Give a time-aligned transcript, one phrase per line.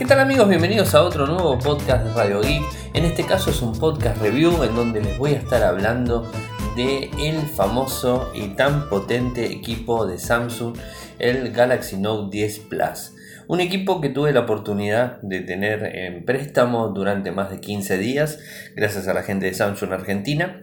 [0.00, 0.48] ¿Qué tal amigos?
[0.48, 2.62] Bienvenidos a otro nuevo podcast de Radio Geek.
[2.94, 6.26] En este caso es un podcast review en donde les voy a estar hablando
[6.74, 10.74] de el famoso y tan potente equipo de Samsung,
[11.18, 13.12] el Galaxy Note 10 Plus.
[13.46, 18.38] Un equipo que tuve la oportunidad de tener en préstamo durante más de 15 días,
[18.74, 20.62] gracias a la gente de Samsung Argentina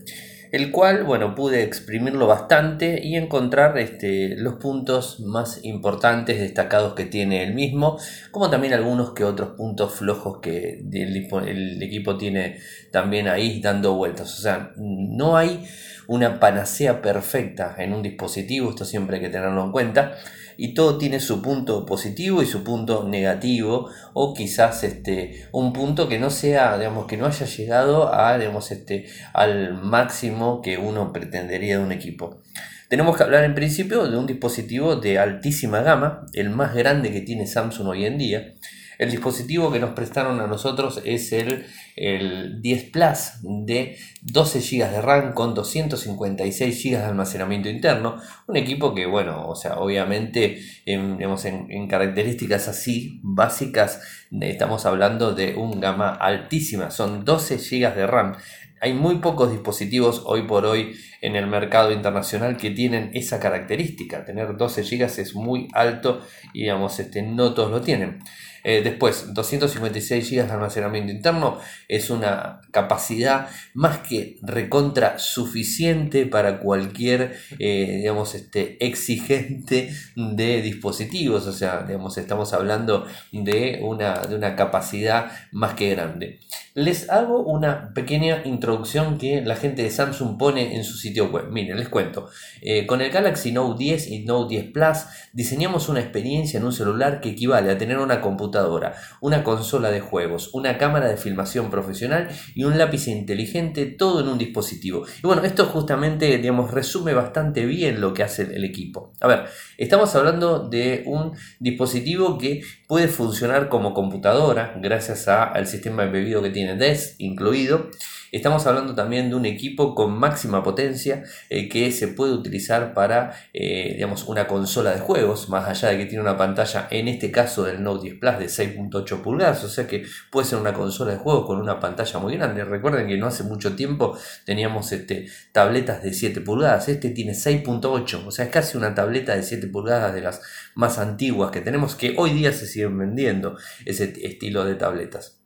[0.52, 7.06] el cual, bueno, pude exprimirlo bastante y encontrar este, los puntos más importantes, destacados que
[7.06, 7.98] tiene el mismo,
[8.32, 12.60] como también algunos que otros puntos flojos que el, equipo tiene
[12.92, 14.38] también ahí dando vueltas.
[14.40, 15.66] O sea, no hay
[16.08, 20.16] una panacea perfecta en un dispositivo, esto siempre hay que tenerlo en cuenta
[20.58, 26.10] y todo tiene su punto positivo y su punto negativo o quizás este, un punto
[26.10, 31.14] que no sea, digamos, que no haya llegado a, digamos, este, al máximo que uno
[31.14, 32.42] pretendería de un equipo.
[32.90, 37.22] Tenemos que hablar en principio de un dispositivo de altísima gama, el más grande que
[37.22, 38.54] tiene Samsung hoy en día,
[38.98, 44.92] el dispositivo que nos prestaron a nosotros es el, el 10 Plus de 12 GB
[44.92, 48.18] de RAM con 256 GB de almacenamiento interno.
[48.48, 54.02] Un equipo que, bueno, o sea, obviamente en, en, características así básicas
[54.42, 56.92] estamos hablando de un gama altísima.
[56.92, 58.38] Son 12 GB de RAM
[58.80, 64.26] hay muy pocos dispositivos hoy por hoy en el mercado internacional que tienen esa característica.
[64.26, 66.22] Tener 12 GB es muy alto
[66.54, 68.20] y digamos, este, no todos lo tienen.
[68.68, 76.60] Eh, después, 256 GB de almacenamiento interno es una capacidad más que recontra suficiente para
[76.60, 81.48] cualquier, eh, digamos, este, exigente de dispositivos.
[81.48, 86.42] O sea, digamos, estamos hablando de una, de una capacidad más que grande.
[86.74, 91.17] Les hago una pequeña introducción que la gente de Samsung pone en su sitio
[91.50, 92.30] Miren, les cuento.
[92.62, 94.98] Eh, con el Galaxy Note 10 y Note 10 Plus
[95.34, 100.00] diseñamos una experiencia en un celular que equivale a tener una computadora una consola de
[100.00, 105.06] juegos, una cámara de filmación profesional y un lápiz inteligente, todo en un dispositivo.
[105.24, 109.14] Y bueno, esto justamente, digamos, resume bastante bien lo que hace el equipo.
[109.22, 109.46] A ver,
[109.78, 116.50] estamos hablando de un dispositivo que puede funcionar como computadora gracias al sistema embebido que
[116.50, 117.90] tiene DES incluido.
[118.32, 123.34] Estamos hablando también de un equipo con máxima potencia eh, que se puede utilizar para
[123.54, 127.32] eh, digamos, una consola de juegos, más allá de que tiene una pantalla, en este
[127.32, 131.12] caso del Note 10 Plus, de 6.8 pulgadas, o sea que puede ser una consola
[131.12, 132.64] de juegos con una pantalla muy grande.
[132.64, 138.26] Recuerden que no hace mucho tiempo teníamos este, tabletas de 7 pulgadas, este tiene 6.8,
[138.26, 140.42] o sea, es casi una tableta de 7 pulgadas de las
[140.76, 145.40] más antiguas que tenemos, que hoy día se siguen vendiendo ese estilo de tabletas.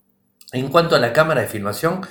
[0.54, 2.02] En cuanto a la cámara de filmación,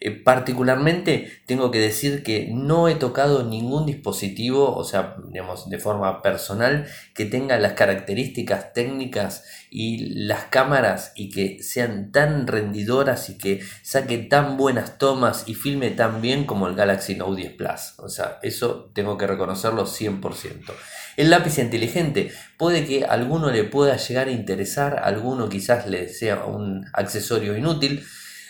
[0.00, 5.78] eh, particularmente tengo que decir que no he tocado ningún dispositivo, o sea, digamos, de
[5.78, 13.30] forma personal, que tenga las características técnicas y las cámaras y que sean tan rendidoras
[13.30, 17.52] y que saque tan buenas tomas y filme tan bien como el Galaxy Note 10
[17.54, 17.94] Plus.
[17.98, 20.72] O sea, eso tengo que reconocerlo 100%.
[21.16, 25.86] El lápiz inteligente puede que a alguno le pueda llegar a interesar, a alguno quizás
[25.86, 28.04] le sea un accesorio inútil,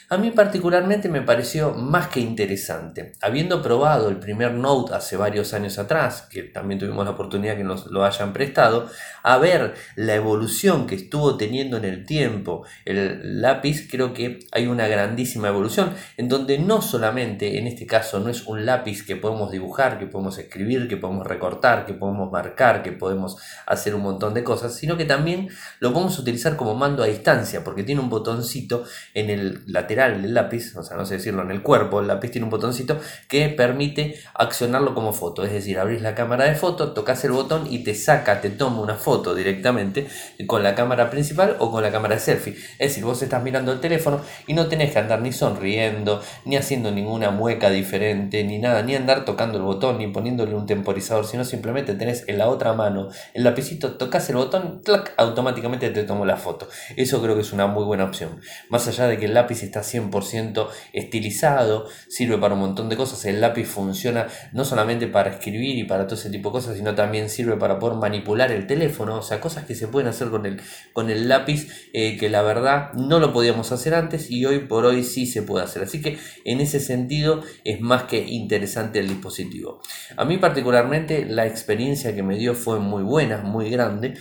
[0.08, 3.12] a mí particularmente me pareció más que interesante.
[3.20, 7.64] Habiendo probado el primer Note hace varios años atrás, que también tuvimos la oportunidad que
[7.64, 8.88] nos lo hayan prestado,
[9.24, 14.68] a ver la evolución que estuvo teniendo en el tiempo el lápiz, creo que hay
[14.68, 19.16] una grandísima evolución, en donde no solamente, en este caso, no es un lápiz que
[19.16, 24.02] podemos dibujar, que podemos escribir, que podemos recortar, que podemos marcar, que podemos hacer un
[24.02, 25.48] montón de cosas, sino que también
[25.80, 30.34] lo podemos utilizar como mando a distancia, porque tiene un botoncito en el lateral el
[30.34, 33.48] lápiz, o sea, no sé decirlo en el cuerpo, el lápiz tiene un botoncito que
[33.48, 37.82] permite accionarlo como foto, es decir, abrís la cámara de foto, tocas el botón y
[37.82, 40.06] te saca, te toma una foto directamente
[40.46, 42.54] con la cámara principal o con la cámara de selfie.
[42.78, 46.56] Es decir, vos estás mirando el teléfono y no tenés que andar ni sonriendo, ni
[46.56, 51.26] haciendo ninguna mueca diferente, ni nada, ni andar tocando el botón, ni poniéndole un temporizador,
[51.26, 56.04] sino simplemente tenés en la otra mano el lapicito, tocas el botón, clac, automáticamente te
[56.04, 56.68] tomo la foto.
[56.96, 58.40] Eso creo que es una muy buena opción.
[58.68, 63.24] Más allá de que el lápiz está 100% estilizado, sirve para un montón de cosas.
[63.24, 66.94] El lápiz funciona no solamente para escribir y para todo ese tipo de cosas, sino
[66.94, 70.46] también sirve para poder manipular el teléfono, o sea, cosas que se pueden hacer con
[70.46, 70.60] el,
[70.92, 74.84] con el lápiz eh, que la verdad no lo podíamos hacer antes y hoy por
[74.84, 75.82] hoy sí se puede hacer.
[75.82, 79.80] Así que en ese sentido es más que interesante el dispositivo.
[80.16, 84.14] A mí particularmente la experiencia que me dio fue muy buena, muy grande,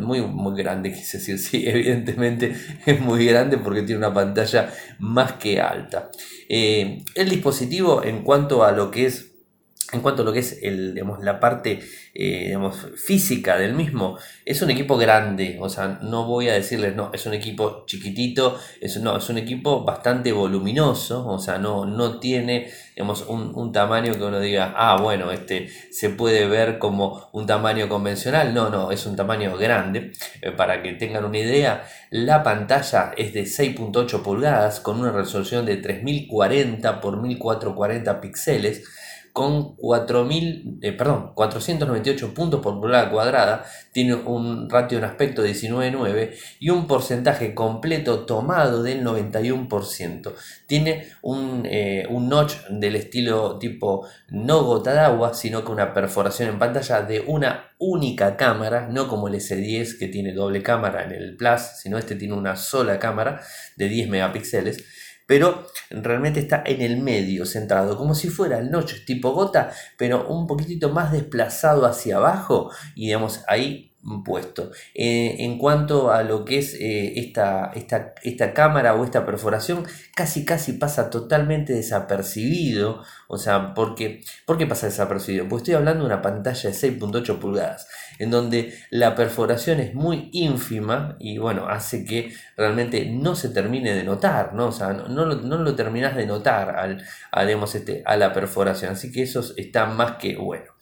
[0.00, 2.54] muy, muy grande, quise decir, sí, evidentemente
[2.86, 6.10] es muy grande porque tiene una pantalla más que alta.
[6.48, 9.27] Eh, el dispositivo en cuanto a lo que es
[9.92, 11.80] en cuanto a lo que es el, digamos, la parte
[12.14, 12.54] eh,
[12.96, 17.24] física del mismo, es un equipo grande, o sea, no voy a decirles, no, es
[17.24, 22.70] un equipo chiquitito, es, no, es un equipo bastante voluminoso, o sea, no, no tiene
[22.94, 27.88] digamos, un, tamaño que uno diga, ah, bueno, este se puede ver como un tamaño
[27.88, 30.12] convencional, no, no, es un tamaño grande,
[30.42, 35.64] eh, para que tengan una idea, la pantalla es de 6.8 pulgadas con una resolución
[35.64, 38.82] de 3040 por 1440 píxeles,
[39.38, 45.50] con 4.000, eh, perdón, 498 puntos por pulgada cuadrada, tiene un ratio en aspecto de
[45.52, 50.34] 19.9 y un porcentaje completo tomado del 91%.
[50.66, 55.94] Tiene un, eh, un notch del estilo tipo no gota de agua, sino que una
[55.94, 61.04] perforación en pantalla de una única cámara, no como el S10 que tiene doble cámara
[61.04, 63.40] en el Plus, sino este tiene una sola cámara
[63.76, 64.84] de 10 megapíxeles
[65.28, 70.26] pero realmente está en el medio, centrado, como si fuera el notch tipo gota, pero
[70.26, 73.92] un poquitito más desplazado hacia abajo y digamos ahí
[74.24, 74.70] puesto.
[74.94, 79.84] Eh, en cuanto a lo que es eh, esta, esta, esta, cámara o esta perforación,
[80.14, 83.02] casi casi pasa totalmente desapercibido.
[83.28, 85.48] O sea, porque, ¿por qué pasa desapercibido?
[85.48, 87.88] Pues estoy hablando de una pantalla de 6.8 pulgadas,
[88.18, 93.94] en donde la perforación es muy ínfima y bueno, hace que realmente no se termine
[93.94, 94.68] de notar, ¿no?
[94.68, 97.04] O sea, no, lo, no terminas de notar al,
[97.74, 98.92] este, a la perforación.
[98.92, 100.72] Así que eso está más que bueno.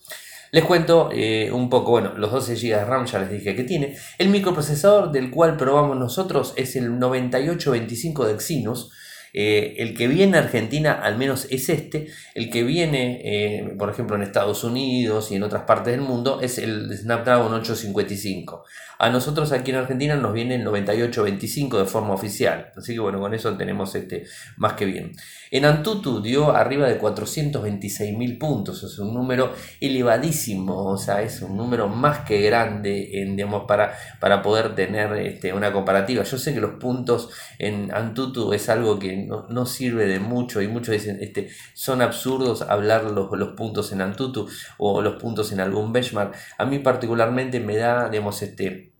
[0.57, 3.63] Les cuento eh, un poco, bueno, los 12 GB de RAM ya les dije que
[3.63, 3.95] tiene.
[4.17, 8.91] El microprocesador del cual probamos nosotros es el 9825 de Exynos.
[9.33, 12.07] Eh, el que viene a Argentina al menos es este.
[12.33, 16.39] El que viene, eh, por ejemplo, en Estados Unidos y en otras partes del mundo
[16.41, 18.63] es el Snapdragon 855.
[18.97, 22.71] A nosotros aquí en Argentina nos viene el 9825 de forma oficial.
[22.75, 24.25] Así que bueno, con eso tenemos este
[24.55, 25.11] más que bien.
[25.51, 28.83] En Antutu dio arriba de 426 mil puntos.
[28.83, 30.85] Es un número elevadísimo.
[30.91, 35.53] O sea, es un número más que grande en, digamos, para, para poder tener este,
[35.53, 36.23] una comparativa.
[36.23, 37.29] Yo sé que los puntos
[37.59, 42.61] en Antutu es algo que no, sirve de mucho y muchos dicen, este, son absurdos
[42.61, 44.47] hablar los, los puntos en Antutu
[44.77, 46.35] o los puntos en algún benchmark.
[46.57, 48.96] A mí particularmente me da, digamos, este,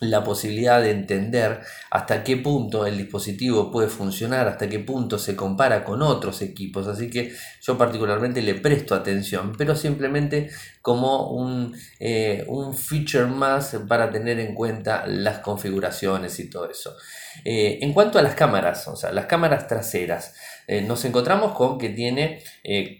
[0.00, 1.60] la posibilidad de entender
[1.90, 6.86] hasta qué punto el dispositivo puede funcionar, hasta qué punto se compara con otros equipos.
[6.86, 10.50] Así que yo particularmente le presto atención, pero simplemente
[10.80, 16.96] como un, eh, un feature más para tener en cuenta las configuraciones y todo eso.
[17.44, 20.34] Eh, en cuanto a las cámaras, o sea, las cámaras traseras,
[20.66, 22.42] eh, nos encontramos con que tiene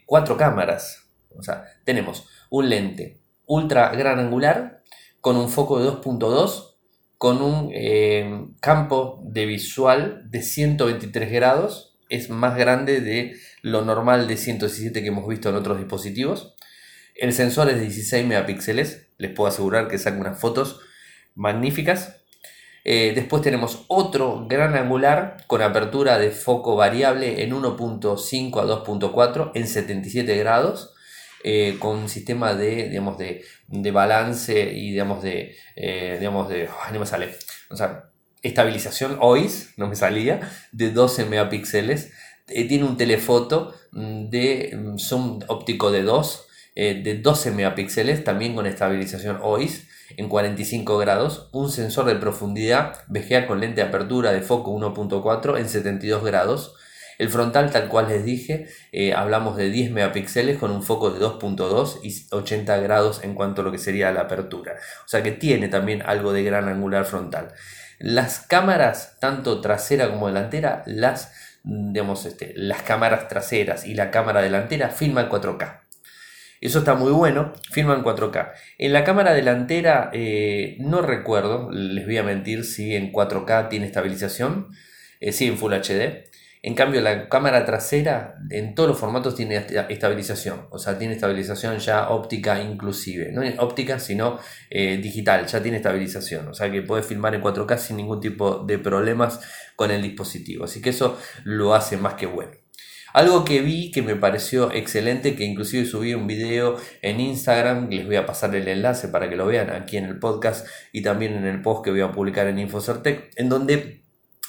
[0.05, 1.07] cuatro cámaras.
[1.37, 4.83] O sea, tenemos un lente ultra gran angular
[5.21, 6.70] con un foco de 2.2
[7.21, 14.27] con un eh, campo de visual de 123 grados, es más grande de lo normal
[14.27, 16.55] de 117 que hemos visto en otros dispositivos.
[17.15, 20.81] El sensor es de 16 megapíxeles, les puedo asegurar que saca unas fotos
[21.35, 22.23] magníficas.
[22.85, 29.51] Eh, después tenemos otro gran angular con apertura de foco variable en 1.5 a 2.4
[29.55, 30.95] en 77 grados
[31.43, 33.43] eh, con un sistema de, digamos, de,
[33.91, 37.35] balance y digamos de, eh, digamos de, no me sale,
[37.71, 38.11] o sea,
[38.43, 40.41] estabilización OIS, no me salía,
[40.73, 42.13] de 12 megapíxeles.
[42.49, 48.55] Eh, tiene un telefoto mm, de mm, zoom óptico de 2, de 12 megapíxeles, también
[48.55, 49.87] con estabilización OIS
[50.17, 55.59] en 45 grados, un sensor de profundidad VGA con lente de apertura de foco 1.4
[55.59, 56.75] en 72 grados,
[57.21, 61.21] el frontal, tal cual les dije, eh, hablamos de 10 megapíxeles con un foco de
[61.21, 64.77] 2.2 y 80 grados en cuanto a lo que sería la apertura.
[65.05, 67.49] O sea que tiene también algo de gran angular frontal.
[67.99, 71.31] Las cámaras, tanto trasera como delantera, las,
[71.63, 75.81] digamos, este, las cámaras traseras y la cámara delantera filman 4K.
[76.63, 78.53] Eso está muy bueno, filman 4K.
[78.79, 83.85] En la cámara delantera eh, no recuerdo, les voy a mentir si en 4K tiene
[83.85, 84.69] estabilización,
[85.21, 86.30] eh, sí en Full HD.
[86.63, 91.79] En cambio, la cámara trasera en todos los formatos tiene estabilización, o sea, tiene estabilización
[91.79, 94.39] ya óptica inclusive, no óptica, sino
[94.69, 98.59] eh, digital, ya tiene estabilización, o sea que puede filmar en 4K sin ningún tipo
[98.59, 99.41] de problemas
[99.75, 102.53] con el dispositivo, así que eso lo hace más que bueno.
[103.15, 108.07] Algo que vi que me pareció excelente, que inclusive subí un video en Instagram, les
[108.07, 111.35] voy a pasar el enlace para que lo vean aquí en el podcast y también
[111.35, 114.03] en el post que voy a publicar en Infocertec, en donde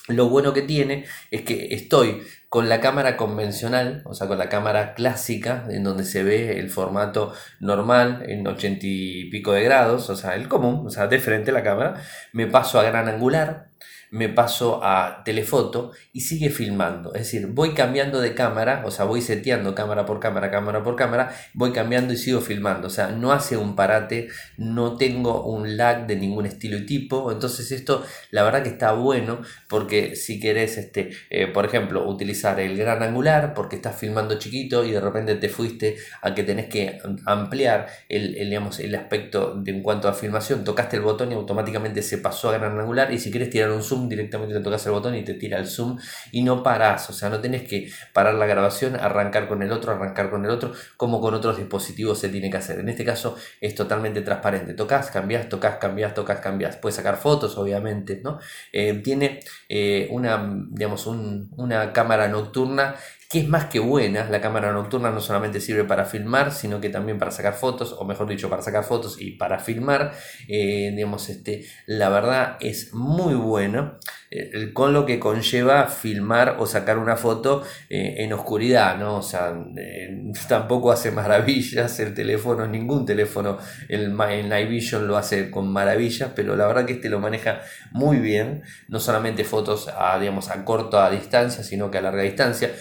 [0.08, 4.50] lo bueno que tiene es que estoy con la cámara convencional, o sea, con la
[4.50, 10.10] cámara clásica, en donde se ve el formato normal en 80 y pico de grados,
[10.10, 12.02] o sea, el común, o sea, de frente a la cámara,
[12.34, 13.70] me paso a gran angular,
[14.12, 17.14] me paso a telefoto y sigue filmando.
[17.14, 20.98] Es decir, voy cambiando de cámara, o sea, voy seteando cámara por cámara, cámara por
[20.98, 22.88] cámara, voy cambiando y sigo filmando.
[22.88, 24.28] O sea, no hace un parate,
[24.58, 27.32] no tengo un lag de ningún estilo y tipo.
[27.32, 32.60] Entonces esto, la verdad que está bueno porque si querés, este, eh, por ejemplo, utilizar
[32.60, 36.68] el gran angular porque estás filmando chiquito y de repente te fuiste a que tenés
[36.68, 41.36] que ampliar el, digamos, el aspecto de, en cuanto a filmación, tocaste el botón y
[41.36, 44.86] automáticamente se pasó a gran angular y si quieres tirar un zoom directamente te tocas
[44.86, 45.98] el botón y te tira el zoom
[46.32, 49.92] y no parás, o sea, no tenés que parar la grabación, arrancar con el otro,
[49.92, 52.80] arrancar con el otro, como con otros dispositivos se tiene que hacer.
[52.80, 56.78] En este caso es totalmente transparente, tocas, cambias, tocas, cambias, tocas, cambias.
[56.78, 58.40] Puedes sacar fotos, obviamente, ¿no?
[58.72, 59.40] Eh, tiene
[59.70, 62.96] eh, una, digamos, una cámara nocturna
[63.32, 64.26] que es más que buena.
[64.30, 68.04] La cámara nocturna no solamente sirve para filmar, sino que también para sacar fotos, o
[68.04, 70.14] mejor dicho, para sacar fotos y para filmar.
[70.48, 74.00] Eh, digamos, este, la verdad es muy bueno.
[74.34, 79.18] Eh, con lo que conlleva filmar o sacar una foto eh, en oscuridad, ¿no?
[79.18, 79.54] O sea,
[80.48, 83.58] tampoco hace maravillas el teléfono, ningún teléfono,
[83.90, 87.62] el, el Night Vision lo hace con maravillas, pero la verdad que este lo maneja
[87.92, 92.72] muy bien, no solamente fotos a, digamos, a corta distancia, sino que a larga distancia.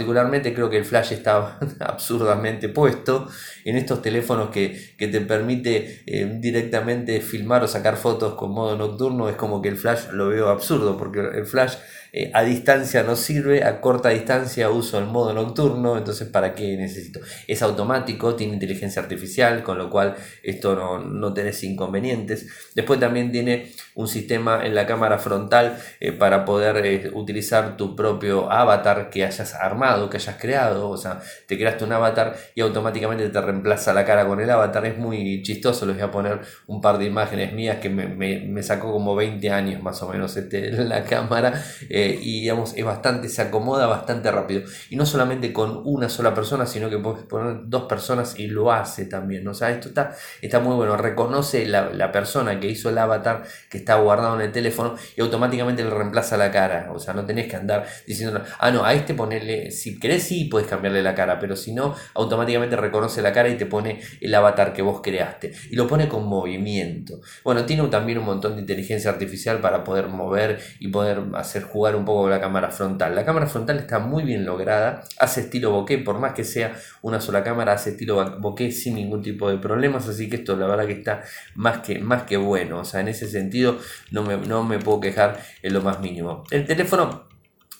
[0.00, 3.28] Particularmente creo que el flash está absurdamente puesto
[3.66, 9.28] en estos teléfonos que, te permite eh, directamente filmar o sacar fotos con modo nocturno,
[9.28, 11.74] es como que el flash lo veo absurdo porque el flash
[12.12, 16.76] eh, a distancia no sirve, a corta distancia uso el modo nocturno, entonces ¿para qué
[16.76, 17.20] necesito?
[17.46, 22.48] Es automático, tiene inteligencia artificial, con lo cual esto no, no tenés inconvenientes.
[22.74, 27.94] Después también tiene un sistema en la cámara frontal eh, para poder eh, utilizar tu
[27.94, 32.60] propio avatar que hayas armado, que hayas creado, o sea, te creaste un avatar y
[32.60, 36.40] automáticamente te reemplaza la cara con el avatar, es muy chistoso, les voy a poner
[36.66, 40.36] un par de imágenes mías que me, me, sacó como 20 años más o menos
[40.36, 41.62] este, la cámara.
[42.08, 44.62] Y digamos, es bastante, se acomoda bastante rápido.
[44.88, 48.72] Y no solamente con una sola persona, sino que puedes poner dos personas y lo
[48.72, 49.46] hace también.
[49.48, 50.96] O sea, esto está, está muy bueno.
[50.96, 55.84] Reconoce la, persona que hizo el avatar que está guardado en el teléfono y automáticamente
[55.84, 56.90] le reemplaza la cara.
[56.92, 60.46] O sea, no tenés que andar diciendo, ah, no, a este ponerle, si querés sí
[60.46, 64.34] puedes cambiarle la cara, pero si no, automáticamente reconoce la cara y te pone el
[64.34, 65.52] avatar que vos creaste.
[65.70, 67.20] Y lo pone con movimiento.
[67.44, 71.89] Bueno, tiene también un montón de inteligencia artificial para poder mover y poder hacer jugar
[71.96, 73.14] un poco la cámara frontal.
[73.14, 77.20] La cámara frontal está muy bien lograda, hace estilo bokeh, por más que sea una
[77.20, 80.86] sola cámara, hace estilo bokeh sin ningún tipo de problemas, así que esto la verdad
[80.86, 81.22] que está
[81.54, 83.78] más que, más que bueno, o sea, en ese sentido
[84.10, 86.44] no me, no me puedo quejar en lo más mínimo.
[86.50, 87.29] El teléfono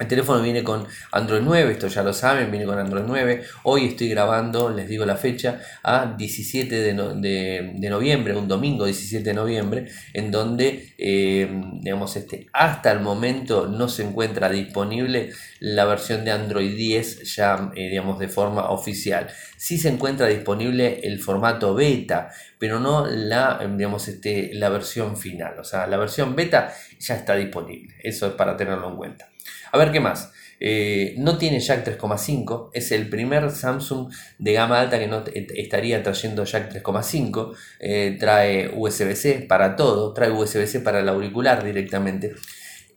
[0.01, 3.43] el teléfono viene con Android 9, esto ya lo saben, viene con Android 9.
[3.65, 9.35] Hoy estoy grabando, les digo la fecha, a 17 de, noviembre, un domingo 17 de
[9.35, 11.49] noviembre, en donde, eh,
[11.83, 17.71] digamos, este, hasta el momento no se encuentra disponible la versión de Android 10 ya,
[17.77, 19.29] eh, digamos, de forma oficial.
[19.59, 25.59] Sí se encuentra disponible el formato beta, pero no la, digamos, este, la versión final.
[25.61, 27.95] O sea, la versión beta ya está disponible.
[28.03, 29.30] Eso es para tenerlo en cuenta.
[29.73, 30.33] A ver qué más.
[30.63, 36.03] Eh, no tiene jack 3,5, es el primer Samsung de gama alta que no estaría
[36.03, 42.35] trayendo jack 3,5, eh, trae USB-C para todo, trae USB-C para el auricular directamente.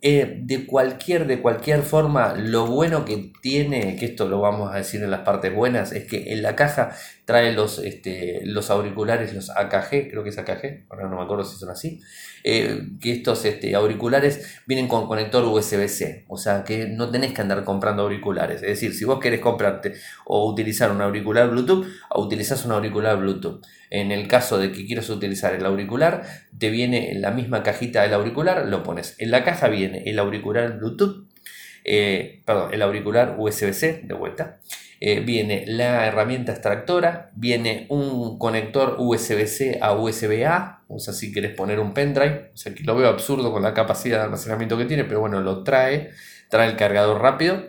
[0.05, 4.75] Eh, de cualquier, de cualquier forma, lo bueno que tiene, que esto lo vamos a
[4.75, 6.93] decir en las partes buenas, es que en la caja
[7.23, 11.45] trae los, este, los auriculares, los AKG, creo que es AKG, ahora no me acuerdo
[11.45, 12.01] si son así,
[12.43, 17.41] eh, que estos este, auriculares vienen con conector USB-C, o sea que no tenés que
[17.41, 19.93] andar comprando auriculares, es decir, si vos querés comprarte
[20.25, 23.61] o utilizar un auricular Bluetooth, utilizás un auricular Bluetooth.
[23.89, 26.23] En el caso de que quieras utilizar el auricular,
[26.57, 29.15] te viene en la misma cajita del auricular, lo pones.
[29.19, 31.27] En la caja viene el auricular Bluetooth,
[31.85, 34.59] eh, perdón, el auricular USB-C de vuelta.
[35.05, 41.53] Eh, viene la herramienta extractora, viene un conector USB-C a USB-A, o sea, si quieres
[41.53, 44.85] poner un pendrive, o sea, que lo veo absurdo con la capacidad de almacenamiento que
[44.85, 46.11] tiene, pero bueno, lo trae,
[46.49, 47.65] trae el cargador rápido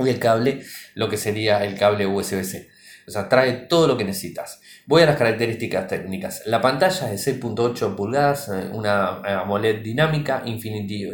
[0.00, 0.64] y el cable,
[0.96, 2.68] lo que sería el cable USB-C.
[3.06, 4.60] O sea, trae todo lo que necesitas.
[4.86, 6.42] Voy a las características técnicas.
[6.46, 11.06] La pantalla es de 6.8 pulgadas, eh, una eh, AMOLED dinámica, Infinity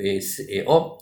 [0.64, 0.98] O.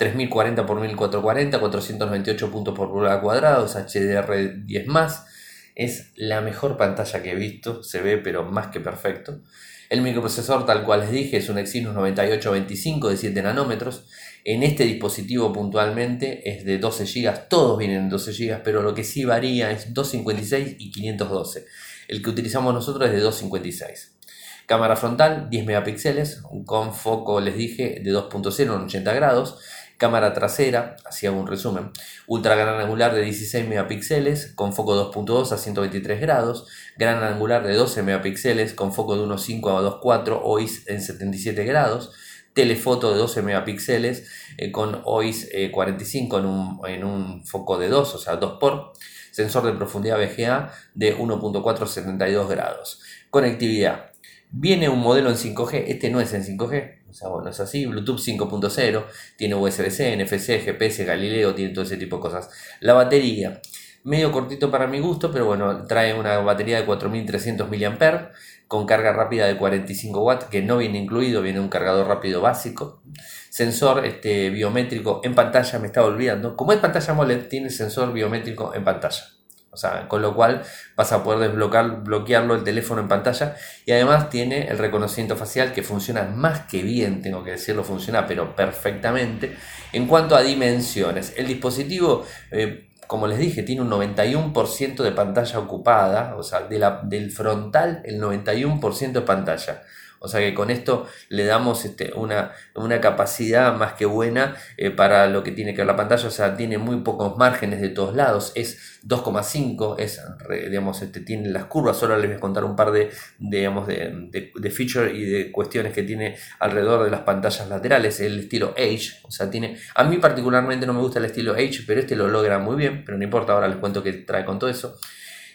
[0.00, 5.26] 3040 x 1440, 498 puntos por pulgada cuadrada, es HDR10 más.
[5.74, 9.42] Es la mejor pantalla que he visto, se ve pero más que perfecto.
[9.90, 14.06] El microprocesor, tal cual les dije, es un Exynos 9825 de 7 nanómetros.
[14.44, 18.94] En este dispositivo puntualmente es de 12 GB, todos vienen en 12 GB, pero lo
[18.94, 21.66] que sí varía es 256 y 512.
[22.08, 24.16] El que utilizamos nosotros es de 256.
[24.64, 29.58] Cámara frontal 10 megapíxeles con foco, les dije, de 2.0 en 80 grados.
[30.00, 31.90] Cámara trasera, así hago un resumen,
[32.26, 36.66] ultra gran angular de 16 megapíxeles con foco 2.2 a 123 grados,
[36.96, 42.12] gran angular de 12 megapíxeles con foco de 1.5 a 2.4 OIS en 77 grados,
[42.54, 44.26] telefoto de 12 megapíxeles
[44.56, 48.94] eh, con OIS 45 en un, en un, foco de 2, o sea 2 por,
[49.32, 53.02] sensor de profundidad VGA de 1.472 grados.
[53.28, 54.12] Conectividad.
[54.50, 57.86] Viene un modelo en 5G, este no es en 5G, o sea, bueno, es así.
[57.86, 59.04] Bluetooth 5.0,
[59.36, 62.50] tiene USB-C, NFC, GPS, Galileo, tiene todo ese tipo de cosas.
[62.80, 63.60] La batería,
[64.04, 68.30] medio cortito para mi gusto, pero bueno, trae una batería de 4300 mAh
[68.68, 73.02] con carga rápida de 45 watts, que no viene incluido, viene un cargador rápido básico.
[73.50, 76.56] Sensor este, biométrico en pantalla, me estaba olvidando.
[76.56, 79.39] Como es pantalla AMOLED, tiene sensor biométrico en pantalla.
[79.72, 80.62] O sea, con lo cual
[80.96, 83.54] vas a poder desbloquear, bloquearlo el teléfono en pantalla
[83.86, 88.26] y además tiene el reconocimiento facial que funciona más que bien, tengo que decirlo, funciona
[88.26, 89.56] pero perfectamente.
[89.92, 95.58] En cuanto a dimensiones, el dispositivo, eh, como les dije, tiene un 91% de pantalla
[95.58, 99.82] ocupada, o sea, del frontal el 91% de pantalla.
[100.22, 104.90] O sea que con esto le damos este, una, una, capacidad más que buena eh,
[104.90, 106.28] para lo que tiene que ver la pantalla.
[106.28, 108.52] O sea, tiene muy pocos márgenes de todos lados.
[108.54, 110.20] Es 2,5, es,
[110.68, 112.02] digamos, este, tiene las curvas.
[112.02, 115.94] Ahora les voy a contar un par de, digamos, de, de, features y de cuestiones
[115.94, 118.20] que tiene alrededor de las pantallas laterales.
[118.20, 119.22] El estilo Edge.
[119.22, 119.78] O sea, tiene.
[119.94, 123.04] A mí particularmente no me gusta el estilo Edge, pero este lo logra muy bien.
[123.06, 124.98] Pero no importa, ahora les cuento qué trae con todo eso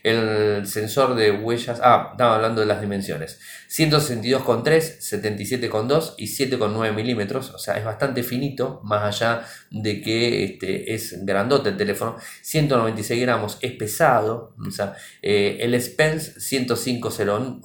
[0.05, 7.49] el sensor de huellas, ah, estaba hablando de las dimensiones, 162,3, 77,2 y 7,9 milímetros,
[7.49, 13.19] o sea, es bastante finito, más allá de que este, es grandote el teléfono, 196
[13.19, 17.61] gramos, es pesado, o sea, eh, el Spence 105,08,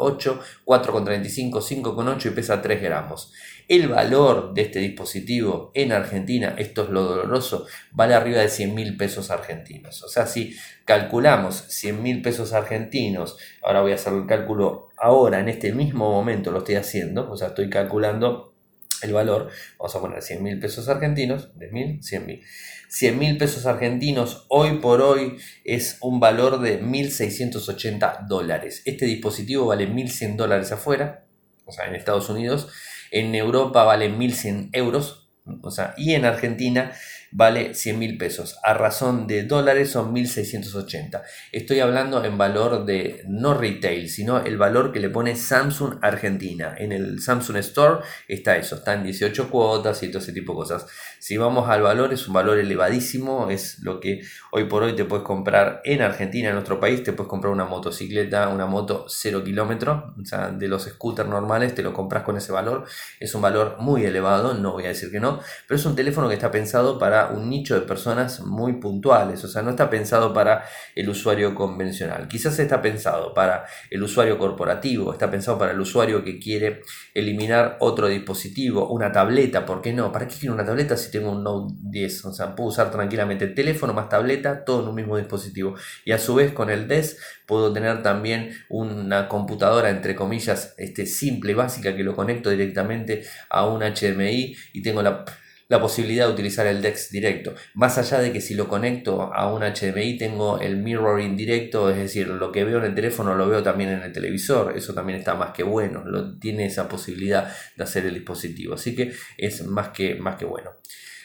[0.65, 3.35] 4,35, 5,8 y pesa 3 gramos.
[3.71, 8.75] El valor de este dispositivo en Argentina, esto es lo doloroso, vale arriba de 100
[8.75, 10.03] mil pesos argentinos.
[10.03, 15.39] O sea, si calculamos 100 mil pesos argentinos, ahora voy a hacer el cálculo ahora,
[15.39, 18.55] en este mismo momento lo estoy haciendo, o sea, estoy calculando
[19.03, 22.43] el valor, vamos a poner 100 mil pesos argentinos, de mil, 100 mil.
[22.89, 28.83] 100 mil pesos argentinos hoy por hoy es un valor de 1.680 dólares.
[28.85, 31.25] Este dispositivo vale 1.100 dólares afuera,
[31.67, 32.69] o sea, en Estados Unidos,
[33.11, 35.31] en Europa vale 1.100 euros,
[35.63, 36.93] o sea, y en Argentina
[37.33, 38.59] vale 100 mil pesos.
[38.63, 41.23] A razón de dólares son 1.680.
[41.53, 46.75] Estoy hablando en valor de no retail, sino el valor que le pone Samsung Argentina.
[46.77, 50.57] En el Samsung Store está eso, está en 18 cuotas y todo ese tipo de
[50.57, 50.87] cosas.
[51.21, 55.05] Si vamos al valor, es un valor elevadísimo, es lo que hoy por hoy te
[55.05, 59.45] puedes comprar en Argentina, en nuestro país, te puedes comprar una motocicleta, una moto 0
[59.45, 62.87] kilómetros, o sea, de los scooters normales, te lo compras con ese valor.
[63.21, 66.27] Es un valor muy elevado, no voy a decir que no, pero es un teléfono
[66.27, 70.33] que está pensado para un nicho de personas muy puntuales, o sea, no está pensado
[70.33, 72.29] para el usuario convencional.
[72.29, 76.81] Quizás está pensado para el usuario corporativo, está pensado para el usuario que quiere
[77.13, 80.11] eliminar otro dispositivo, una tableta, ¿por qué no?
[80.11, 82.25] ¿Para qué quiero una tableta si tengo un Note 10?
[82.27, 85.75] O sea, puedo usar tranquilamente teléfono más tableta, todo en un mismo dispositivo.
[86.05, 91.07] Y a su vez con el DES puedo tener también una computadora, entre comillas, este,
[91.07, 95.25] simple, básica, que lo conecto directamente a un HDMI y tengo la
[95.71, 97.55] la posibilidad de utilizar el DeX directo.
[97.75, 101.97] Más allá de que si lo conecto a un HDMI tengo el mirroring directo, es
[101.97, 104.77] decir, lo que veo en el teléfono lo veo también en el televisor.
[104.77, 108.75] Eso también está más que bueno, lo, tiene esa posibilidad de hacer el dispositivo.
[108.75, 110.73] Así que es más que, más que bueno.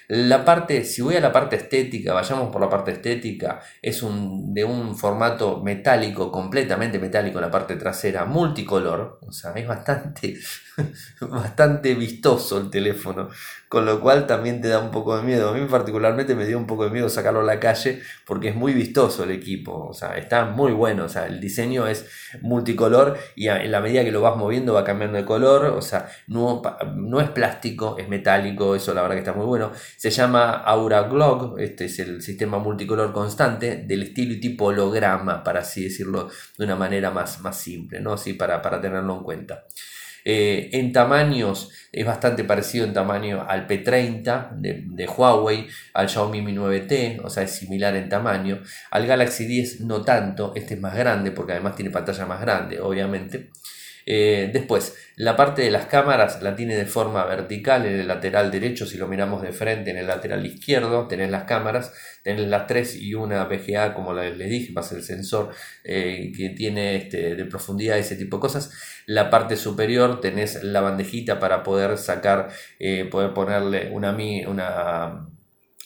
[0.07, 4.53] La parte, si voy a la parte estética, vayamos por la parte estética, es un,
[4.53, 10.37] de un formato metálico, completamente metálico la parte trasera, multicolor, o sea, es bastante,
[11.21, 13.29] bastante vistoso el teléfono,
[13.67, 15.49] con lo cual también te da un poco de miedo.
[15.49, 18.55] A mí particularmente me dio un poco de miedo sacarlo a la calle porque es
[18.55, 22.05] muy vistoso el equipo, o sea, está muy bueno, o sea, el diseño es
[22.41, 26.09] multicolor y en la medida que lo vas moviendo va cambiando de color, o sea,
[26.27, 26.61] no,
[26.95, 29.71] no es plástico, es metálico, eso la verdad que está muy bueno.
[29.97, 35.43] Se llama Aura Glock, este es el sistema multicolor constante del estilo y tipo holograma,
[35.43, 38.13] para así decirlo de una manera más, más simple, ¿no?
[38.13, 39.65] Así para, para tenerlo en cuenta.
[40.27, 46.51] Eh, en tamaños es bastante parecido en tamaño al P30 de, Huawei, al Xiaomi Mi
[46.51, 48.62] 9T, o sea, es similar en tamaño.
[48.89, 52.79] Al Galaxy 10 no tanto, este es más grande porque además tiene pantalla más grande,
[52.81, 53.51] obviamente.
[54.07, 58.51] Eh, después, la parte de las cámaras la tiene de forma vertical en el lateral
[58.51, 61.91] derecho, si lo miramos de frente en el lateral izquierdo, tenés las cámaras,
[62.23, 65.51] tenés las tres y una VGA, como les dije, más el sensor
[65.83, 68.71] eh, que tiene este, de profundidad, ese tipo de cosas.
[69.07, 74.11] La parte superior tenés la bandejita para poder sacar, eh, poder ponerle una,
[74.47, 75.27] una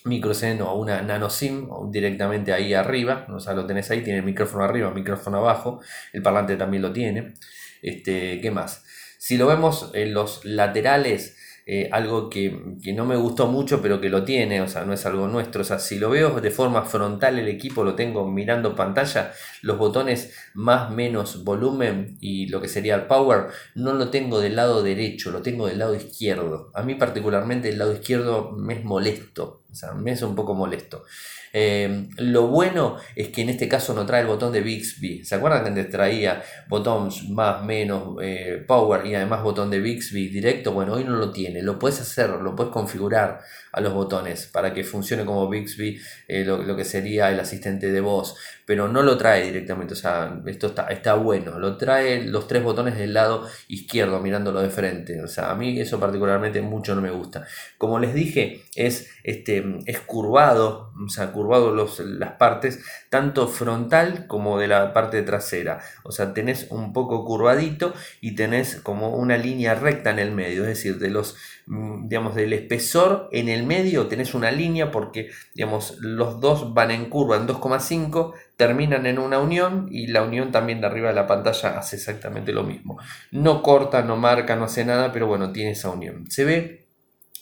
[0.05, 4.25] micro o una nano SIM directamente ahí arriba, o sea, lo tenés ahí, tiene el
[4.25, 5.82] micrófono arriba, micrófono abajo,
[6.13, 7.34] el parlante también lo tiene.
[7.82, 8.84] Este, ¿Qué más?
[9.18, 11.36] Si lo vemos en los laterales,
[11.72, 12.50] eh, algo que,
[12.96, 15.62] no me gustó mucho, pero que lo tiene, o sea, no es algo nuestro.
[15.62, 19.78] O sea, si lo veo de forma frontal el equipo, lo tengo mirando pantalla, los
[19.78, 24.82] botones más menos volumen y lo que sería el power, no lo tengo del lado
[24.82, 26.72] derecho, lo tengo del lado izquierdo.
[26.74, 30.53] A mí particularmente el lado izquierdo me es molesto, o sea, me es un poco
[30.53, 31.03] molesto.
[31.51, 35.23] Eh, lo bueno es que en este caso no trae el botón de Bixby.
[35.23, 40.27] ¿Se acuerdan que antes traía botón más, menos, eh, power y además botón de Bixby
[40.29, 40.73] directo?
[40.73, 41.62] Bueno, hoy no lo tiene.
[41.62, 46.43] Lo puedes hacer, lo puedes configurar a los botones para que funcione como Bixby, eh,
[46.43, 48.36] lo, que sería el asistente de voz,
[48.69, 52.62] pero no lo trae directamente, o sea, esto está, está bueno, lo trae los tres
[52.62, 57.01] botones del lado izquierdo, mirándolo de frente, o sea, a mí eso particularmente mucho no
[57.01, 57.47] me gusta.
[57.79, 62.79] Como les dije, es, este, es curvado, o sea, curvado los, las partes,
[63.10, 68.75] tanto frontal como de la parte trasera, o sea, tenés un poco curvadito y tenés
[68.75, 71.38] como una línea recta en el medio, es decir, de los
[71.69, 77.10] digamos, del espesor en el medio tenés una línea porque, digamos, los dos van en
[77.10, 81.27] curva en 2,5, terminan en una unión y la unión también de arriba de la
[81.27, 82.97] pantalla hace exactamente lo mismo.
[83.32, 86.25] No corta, no marca, no hace nada, pero bueno, tiene esa unión.
[86.29, 86.88] Se ve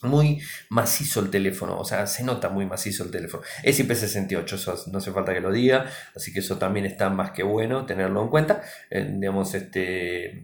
[0.03, 3.43] muy macizo el teléfono, o sea, se nota muy macizo el teléfono.
[3.63, 7.31] Es IP68, eso no hace falta que lo diga, así que eso también está más
[7.31, 8.61] que bueno tenerlo en cuenta.
[8.89, 10.43] Eh, digamos, este,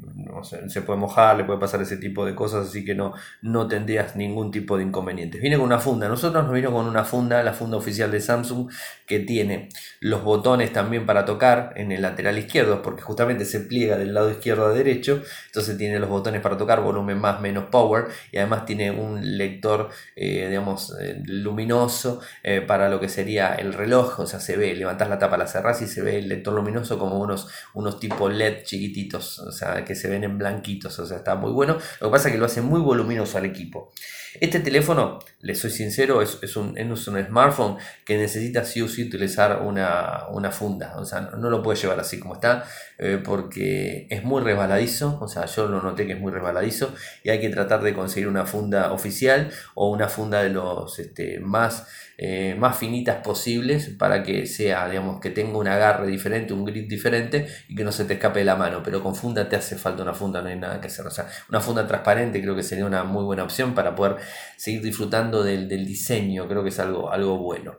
[0.68, 4.16] se puede mojar, le puede pasar ese tipo de cosas, así que no, no tendrías
[4.16, 5.42] ningún tipo de inconvenientes.
[5.42, 8.70] Viene con una funda, nosotros nos vino con una funda, la funda oficial de Samsung,
[9.06, 13.98] que tiene los botones también para tocar en el lateral izquierdo, porque justamente se pliega
[13.98, 18.06] del lado izquierdo a derecho, entonces tiene los botones para tocar, volumen más, menos power,
[18.32, 23.74] y además tiene un lector, eh, digamos, eh, luminoso eh, para lo que sería el
[23.74, 26.54] reloj, o sea, se ve, levantas la tapa, la cerrás y se ve el lector
[26.54, 31.06] luminoso como unos, unos tipo LED chiquititos, o sea, que se ven en blanquitos, o
[31.06, 31.78] sea, está muy bueno.
[32.00, 33.92] Lo que pasa es que lo hace muy voluminoso al equipo.
[34.40, 39.62] Este teléfono, les soy sincero, es, un, un, smartphone que necesita sí o sí utilizar
[39.62, 40.96] una, funda.
[40.98, 42.66] O sea, no, lo puede llevar así como está
[43.24, 45.20] porque es muy resbaladizo.
[45.22, 48.28] O sea, yo lo noté que es muy resbaladizo y hay que tratar de conseguir
[48.28, 49.33] una funda oficial
[49.76, 55.20] o una funda de los este, más eh, más finitas posibles para que sea, digamos,
[55.20, 58.56] que tenga un agarre diferente, un grip diferente y que no se te escape la
[58.56, 58.82] mano.
[58.84, 61.06] Pero con funda te hace falta una funda, no hay nada que hacer.
[61.08, 64.18] O sea, una funda transparente creo que sería una muy buena opción para poder
[64.58, 66.48] seguir disfrutando del, diseño.
[66.48, 67.78] Creo que es algo, algo bueno.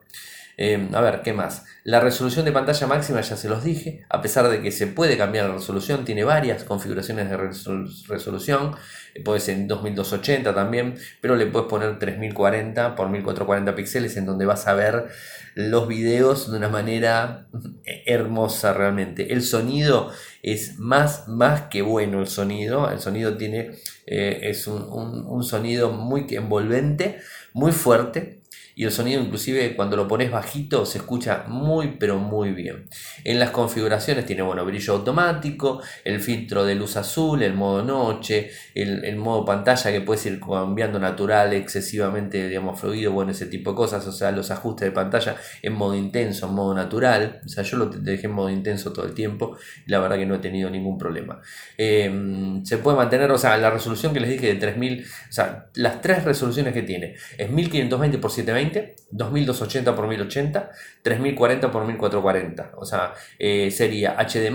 [0.57, 1.65] Eh, a ver, ¿qué más?
[1.83, 5.17] La resolución de pantalla máxima ya se los dije, a pesar de que se puede
[5.17, 8.77] cambiar la resolución, tiene varias configuraciones de resolución,
[9.15, 14.27] eh, puede ser en 2280 también, pero le puedes poner 3040 por 1440 píxeles en
[14.27, 15.09] donde vas a ver
[15.57, 17.47] los videos de una manera
[17.85, 19.33] hermosa realmente.
[19.33, 20.11] El sonido
[20.43, 23.73] es más, más que bueno el sonido, el sonido tiene,
[24.07, 24.83] eh, es un,
[25.27, 27.19] un sonido muy envolvente,
[27.53, 28.44] muy fuerte,
[28.77, 32.89] y el sonido inclusive cuando lo pones bajito se escucha muy pero muy bien.
[33.23, 38.51] En las configuraciones tiene bueno brillo automático, el filtro de luz azul, el modo noche,
[38.75, 43.77] el, modo pantalla que puedes ir cambiando natural, excesivamente digamos fluido, bueno ese tipo de
[43.77, 47.63] cosas, o sea los ajustes de pantalla en modo intenso, en modo natural, o sea
[47.63, 50.39] yo lo dejé en modo intenso todo el tiempo y la verdad que no he
[50.39, 51.41] tenido ningún problema.
[51.79, 55.67] Em, se puede mantener, o sea la resolución que les dije de 3000, o sea
[55.75, 60.71] las tres resoluciones que tiene es 1520 x 720 2280 x 1080,
[61.03, 62.73] 3040 x 1440.
[62.77, 64.51] O sea, eh, sería HD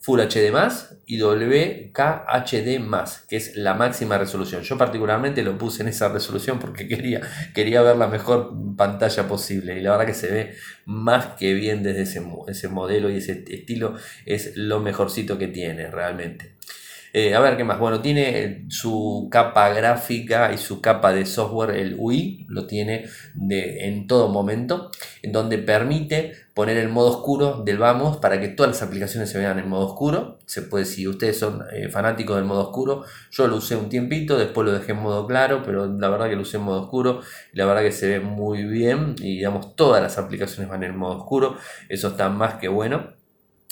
[0.00, 0.52] Full HD
[1.06, 1.90] y WKHD
[3.28, 4.62] que es la máxima resolución.
[4.62, 7.20] Yo particularmente lo puse en esa resolución porque quería,
[7.52, 11.82] quería ver la mejor pantalla posible y la verdad que se ve más que bien
[11.82, 16.57] desde ese modelo y ese estilo es lo mejorcito que tiene realmente.
[17.12, 17.78] Eh, a ver, ¿qué más?
[17.78, 23.86] Bueno, tiene su capa gráfica y su capa de software, el UI, lo tiene de,
[23.86, 24.90] en todo momento,
[25.22, 29.38] en donde permite poner el modo oscuro del Vamos para que todas las aplicaciones se
[29.38, 30.38] vean en modo oscuro.
[30.44, 34.36] Se puede, si ustedes son eh, fanáticos del modo oscuro, yo lo usé un tiempito,
[34.36, 37.20] después lo dejé en modo claro, pero la verdad que lo usé en modo oscuro
[37.52, 41.18] la verdad que se ve muy bien y digamos todas las aplicaciones van en modo
[41.18, 41.56] oscuro,
[41.88, 43.14] eso está más que bueno.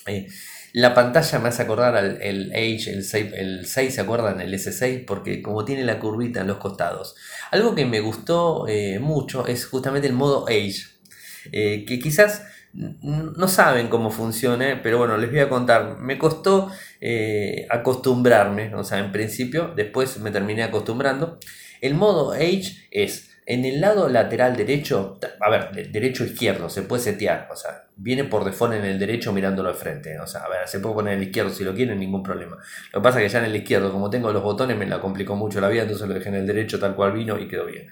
[0.07, 0.29] Eh,
[0.76, 4.42] La pantalla me hace acordar al el Age, el 6, el 6, ¿se acuerdan?
[4.42, 7.16] El S6, porque como tiene la curvita en los costados.
[7.50, 10.82] Algo que me gustó eh, mucho es justamente el modo Age,
[11.50, 12.42] eh, que quizás
[12.74, 15.96] no saben cómo funciona, pero bueno, les voy a contar.
[15.98, 21.38] Me costó eh, acostumbrarme, o sea, en principio, después me terminé acostumbrando.
[21.80, 27.02] El modo Age es en el lado lateral derecho, a ver, derecho izquierdo, se puede
[27.02, 30.48] setear, o sea, viene por default en el derecho mirándolo de frente, o sea, a
[30.48, 32.56] ver, se puede poner en el izquierdo si lo quieren, ningún problema.
[32.92, 35.00] Lo que pasa es que ya en el izquierdo, como tengo los botones, me la
[35.00, 37.66] complicó mucho la vida, entonces lo dejé en el derecho tal cual vino y quedó
[37.66, 37.87] bien.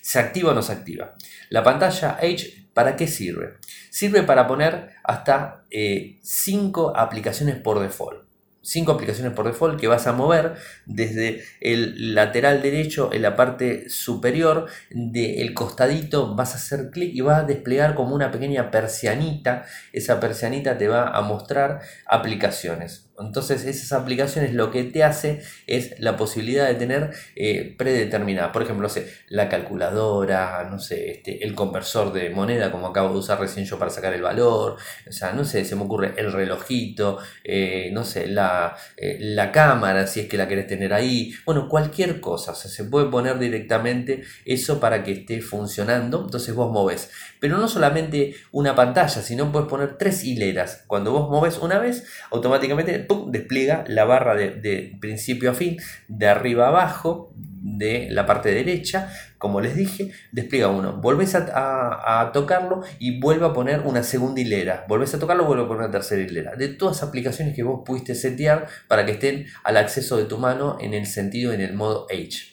[0.00, 1.16] ¿Se activa o no se activa?
[1.48, 3.54] La pantalla H, ¿para qué sirve?
[3.90, 8.29] Sirve para poner hasta 5 eh, aplicaciones por default
[8.62, 10.54] cinco aplicaciones por default que vas a mover
[10.86, 17.20] desde el lateral derecho en la parte superior del costadito vas a hacer clic y
[17.20, 19.64] va a desplegar como una pequeña persianita.
[19.92, 25.98] Esa persianita te va a mostrar aplicaciones entonces esas aplicaciones lo que te hace es
[26.00, 31.54] la posibilidad de tener eh, predeterminada, por ejemplo, sé, la calculadora, no sé, este, el
[31.54, 34.76] conversor de moneda como acabo de usar recién yo para sacar el valor,
[35.08, 39.50] o sea, no sé, se me ocurre el relojito, eh, no sé, la, eh, la,
[39.52, 43.10] cámara si es que la querés tener ahí, bueno, cualquier cosa, o sea, se puede
[43.10, 49.22] poner directamente eso para que esté funcionando, entonces vos moves, pero no solamente una pantalla,
[49.22, 54.96] sino puedes poner tres hileras, cuando vos moves una vez, automáticamente despliega la barra de,
[55.00, 60.68] principio a fin, de arriba a abajo, de la parte derecha, como les dije, despliega
[60.68, 65.64] uno, volvés a, tocarlo y vuelve a poner una segunda hilera, volvés a tocarlo, vuelve
[65.64, 69.12] a poner una tercera hilera, de todas las aplicaciones que vos pudiste setear para que
[69.12, 72.50] estén al acceso de tu mano en el sentido, en el modo H.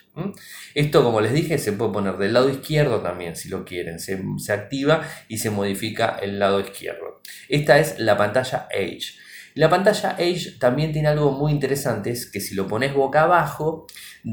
[0.73, 3.99] Esto, como les dije, se puede poner del lado izquierdo también, si lo quieren.
[3.99, 7.21] Se, se activa y se modifica el lado izquierdo.
[7.49, 9.13] Esta es la pantalla H.
[9.57, 13.87] La pantalla Age también tiene algo muy interesante, es que si lo pones boca abajo,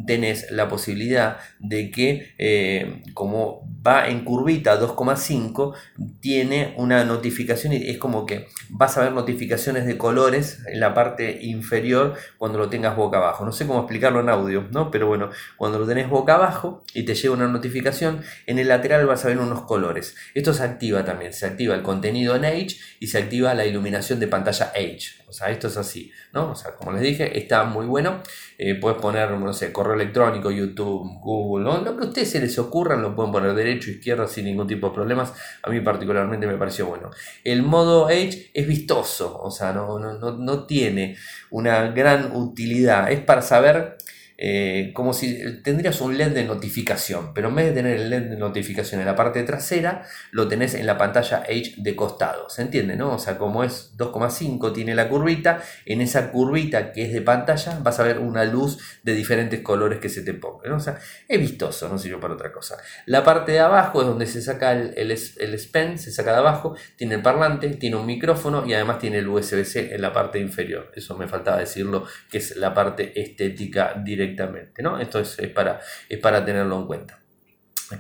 [0.07, 5.75] tenés la posibilidad de que eh, como va en curvita 2,5
[6.21, 10.93] tiene una notificación y es como que vas a ver notificaciones de colores en la
[10.93, 13.45] parte inferior cuando lo tengas boca abajo.
[13.45, 14.91] No sé cómo explicarlo en audio ¿no?
[14.91, 19.07] pero bueno cuando lo tenés boca abajo y te llega una notificación en el lateral
[19.07, 20.17] vas a ver unos colores.
[20.35, 24.21] Esto se activa también se activa el contenido en Edge y se activa la iluminación
[24.21, 26.51] de pantalla Edge o sea esto es así ¿no?
[26.51, 28.23] o sea como les dije está muy bueno
[28.57, 32.57] eh, puedes poner no sé correo electrónico, YouTube, Google, lo que a ustedes se les
[32.59, 35.33] ocurra, lo pueden poner derecho, izquierda sin ningún tipo de problemas.
[35.63, 37.11] A mí particularmente me pareció bueno.
[37.43, 41.17] El modo Edge es vistoso, o sea, no, no, no tiene
[41.51, 43.11] una gran utilidad.
[43.11, 43.97] Es para saber
[44.37, 48.23] eh, como si tendrías un LED de notificación, pero en vez de tener el LED
[48.31, 52.51] de notificación en la parte trasera, lo tenés en la pantalla H de costado.
[52.51, 52.97] ¿Se entiende?
[52.97, 53.15] No?
[53.15, 57.79] O sea, como es 2,5, tiene la curvita, en esa curvita que es de pantalla
[57.81, 60.75] vas a ver una luz de diferentes colores que se te ponga.
[60.75, 62.77] O sea, es vistoso, no sirve para otra cosa.
[63.07, 66.39] La parte de abajo es donde se saca el, el, el SPEN, se saca de
[66.39, 70.41] abajo, tiene el parlante, tiene un micrófono y además tiene el USB-C en la parte
[70.41, 70.91] inferior.
[70.97, 74.99] Eso me faltaba decirlo, que es la parte estética directa directamente, ¿no?
[74.99, 77.21] Esto es, para, es para tenerlo en cuenta.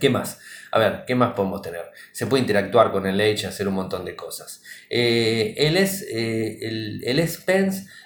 [0.01, 0.41] ¿Qué más?
[0.71, 1.83] A ver, ¿qué más podemos tener?
[2.13, 4.63] Se puede interactuar con el Edge, hacer un montón de cosas.
[4.91, 7.29] Eh, el, es, eh, el, el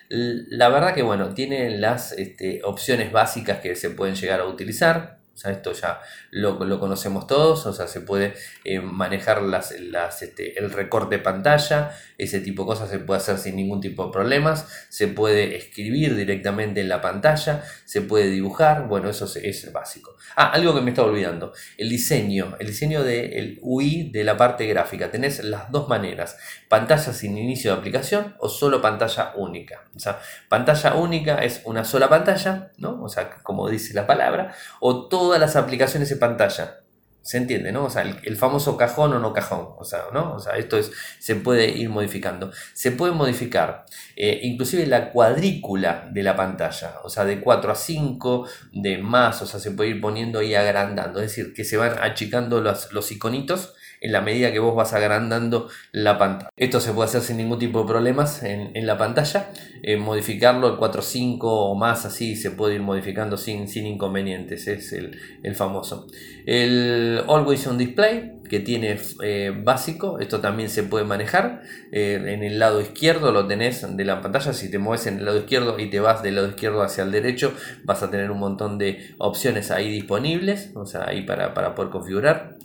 [0.08, 5.17] la verdad que bueno, tiene las este, opciones básicas que se pueden llegar a utilizar.
[5.38, 6.00] O sea, esto ya
[6.32, 11.92] lo, conocemos todos, o sea, se puede eh, manejar las, este, el recorte de pantalla,
[12.18, 16.16] ese tipo de cosas se puede hacer sin ningún tipo de problemas, se puede escribir
[16.16, 20.16] directamente en la pantalla, se puede dibujar, bueno, eso es, básico.
[20.34, 24.66] Ah, algo que me estaba olvidando, el diseño, el diseño del UI de la parte
[24.66, 26.36] gráfica, tenés las dos maneras,
[26.68, 29.84] pantalla sin inicio de aplicación o solo pantalla única.
[29.94, 33.00] O sea, pantalla única es una sola pantalla, ¿no?
[33.04, 36.80] O sea, como dice la palabra, o todo todas las aplicaciones de pantalla.
[37.20, 37.84] ¿Se entiende, no?
[37.84, 39.74] O sea, el, famoso cajón o no cajón.
[39.76, 40.36] O sea, ¿no?
[40.36, 42.50] O sea, esto es, se puede ir modificando.
[42.72, 43.84] Se puede modificar
[44.16, 46.94] eh, inclusive la cuadrícula de la pantalla.
[47.04, 49.42] O sea, de 4 a 5, de más.
[49.42, 51.20] O sea, se puede ir poniendo y agrandando.
[51.20, 54.92] Es decir, que se van achicando los, los iconitos en la medida que vos vas
[54.92, 56.50] agrandando la pantalla.
[56.56, 59.50] Esto se puede hacer sin ningún tipo de problemas en, la pantalla.
[59.82, 64.66] Eh, modificarlo el 4.5 o más así se puede ir modificando sin, sin inconvenientes.
[64.68, 65.16] Es el,
[65.54, 66.06] famoso.
[66.46, 70.18] El Always on Display que tiene eh, básico.
[70.20, 71.62] Esto también se puede manejar.
[71.92, 74.52] Eh, en el lado izquierdo lo tenés de la pantalla.
[74.52, 77.12] Si te mueves en el lado izquierdo y te vas del lado izquierdo hacia el
[77.12, 77.52] derecho,
[77.84, 80.70] vas a tener un montón de opciones ahí disponibles.
[80.74, 82.56] O sea, ahí para, para poder configurar.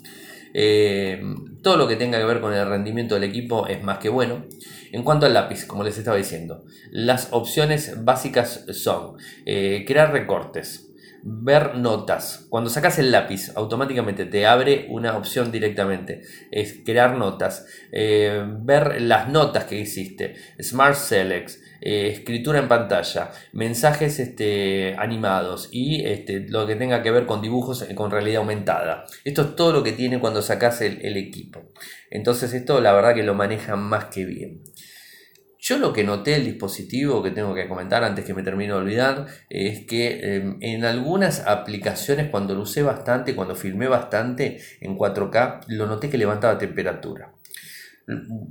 [0.53, 1.21] Eh,
[1.61, 4.45] todo lo que tenga que ver con el rendimiento del equipo es más que bueno.
[4.91, 10.91] En cuanto al lápiz, como les estaba diciendo, las opciones básicas son eh, crear recortes,
[11.23, 12.45] ver notas.
[12.49, 16.21] Cuando sacas el lápiz, automáticamente te abre una opción directamente.
[16.51, 23.31] Es crear notas, eh, ver las notas que hiciste, Smart Selects, eh, escritura en pantalla,
[23.51, 29.03] mensajes este, animados y este, lo que tenga que ver con dibujos con realidad aumentada.
[29.25, 31.73] Esto es todo lo que tiene cuando sacas el, equipo.
[32.09, 34.63] Entonces esto la verdad que lo maneja más que bien.
[35.59, 38.79] Yo lo que noté el dispositivo que tengo que comentar antes que me termine de
[38.79, 44.97] olvidar es que em, en algunas aplicaciones cuando lo usé bastante, cuando filmé bastante en
[44.97, 47.33] 4K, lo noté que levantaba temperatura.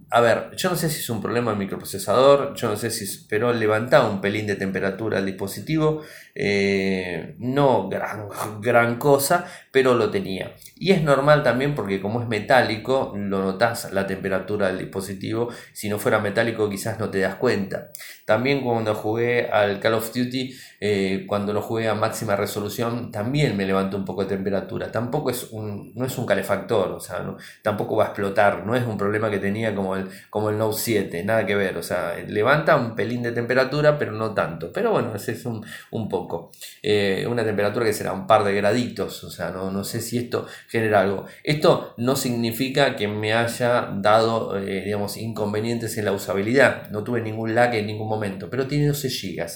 [0.08, 3.26] A ver, yo no sé si es un problema del microprocesador, yo no sé si,
[3.28, 6.00] pero levantaba un pelín de temperatura al dispositivo,
[6.34, 8.28] eh, no gran,
[8.62, 10.54] gran cosa, pero lo tenía.
[10.76, 15.90] Y es normal también porque como es metálico, lo notas la temperatura del dispositivo, si
[15.90, 17.90] no fuera metálico quizás no te das cuenta.
[18.24, 23.56] También cuando jugué al Call of Duty, eh, cuando lo jugué a máxima resolución, también
[23.56, 24.90] me levantó un poco de temperatura.
[24.90, 27.24] Tampoco es un, no es un calefactor, o sea,
[27.62, 30.78] tampoco va a explotar, no es un problema que tenía como el, como el Note
[30.78, 34.72] 7, nada que ver, o sea, levanta un pelín de temperatura, pero no tanto.
[34.72, 36.52] Pero bueno, ese es un, un poco.
[36.82, 40.18] Eh, una temperatura que será un par de graditos, o sea, no, no sé si
[40.18, 41.26] esto genera algo.
[41.44, 47.20] Esto no significa que me haya dado, eh, digamos, inconvenientes en la usabilidad, no tuve
[47.20, 49.46] ningún lag en ningún momento, pero tiene 12 GB.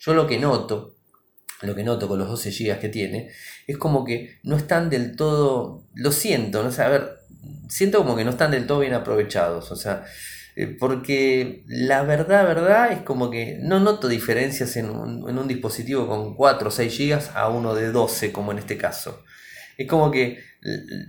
[0.00, 0.96] Yo lo que noto,
[1.62, 3.30] lo que noto con los 12 GB que tiene,
[3.66, 7.18] es como que no están del todo, lo siento, no sé, a ver,
[7.68, 10.04] siento como que no están del todo bien aprovechados, o sea,
[10.56, 15.48] eh, porque la verdad, verdad, es como que no noto diferencias en un, en un
[15.48, 19.22] dispositivo con 4 o 6 GB a uno de 12, como en este caso.
[19.76, 20.50] Es como que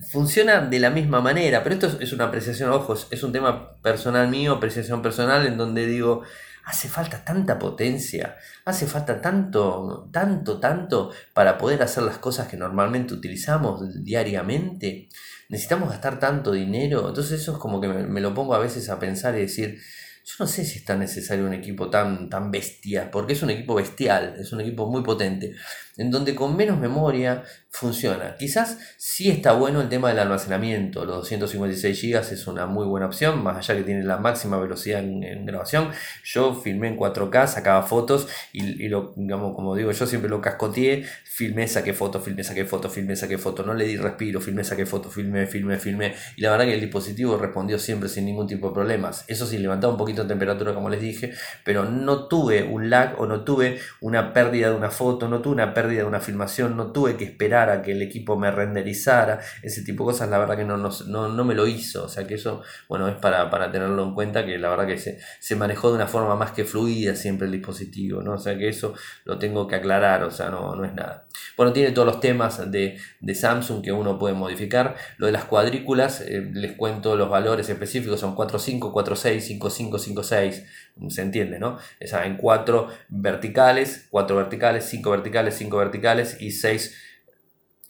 [0.10, 4.30] funciona de la misma manera, pero esto es una apreciación, ojos, es un tema personal
[4.30, 6.24] mío, apreciación personal, en donde digo,
[6.66, 12.58] hace falta tanta potencia, hace falta tanto, tanto, tanto para poder hacer las cosas que
[12.58, 15.10] normalmente utilizamos diariamente.
[15.50, 19.00] Necesitamos gastar tanto dinero, entonces eso es como que me, lo pongo a veces a
[19.00, 19.80] pensar y decir,
[20.24, 23.50] yo no sé si es tan necesario un equipo tan, tan bestia, porque es un
[23.50, 25.56] equipo bestial, es un equipo muy potente,
[25.98, 28.36] en donde con menos memoria funciona.
[28.38, 33.06] Quizás sí está bueno el tema del almacenamiento, los 256 GB es una muy buena
[33.06, 35.90] opción, más allá que tiene la máxima velocidad en, grabación.
[36.24, 41.06] Yo filmé en 4K, sacaba fotos y, lo, digamos, como digo, yo siempre lo cascoteé,
[41.24, 44.86] filmé, saqué foto, filmé, saqué foto, filmé, saqué foto, no le di respiro, filmé, saqué
[44.86, 48.68] foto, filmé, filmé, filmé, y la verdad que el dispositivo respondió siempre sin ningún tipo
[48.68, 49.24] de problemas.
[49.28, 53.20] Eso sí, levantaba un poquito de temperatura, como les dije, pero no tuve un lag
[53.20, 56.78] o no tuve una pérdida de una foto, no tuve una pérdida de una filmación,
[56.78, 60.38] no tuve que esperar a que el equipo me renderizara, ese tipo de cosas, la
[60.38, 64.04] verdad que no, no, me lo hizo, o sea que eso, bueno, es para, tenerlo
[64.04, 67.16] en cuenta, que la verdad que se, se, manejó de una forma más que fluida
[67.16, 68.34] siempre el dispositivo, ¿no?
[68.34, 68.94] O sea que eso
[69.26, 71.26] lo tengo que aclarar, o sea, no, no es nada.
[71.58, 72.98] Bueno, tiene todos los temas de,
[73.34, 78.20] Samsung que uno puede modificar, lo de las cuadrículas, eh, les cuento los valores específicos,
[78.20, 80.66] son 4.5, 4.6, 5.5, 5.6,
[81.10, 81.78] se entiende, ¿no?
[82.04, 86.96] O sea, en 4 verticales, 4 verticales, 5 verticales, 5 verticales y 6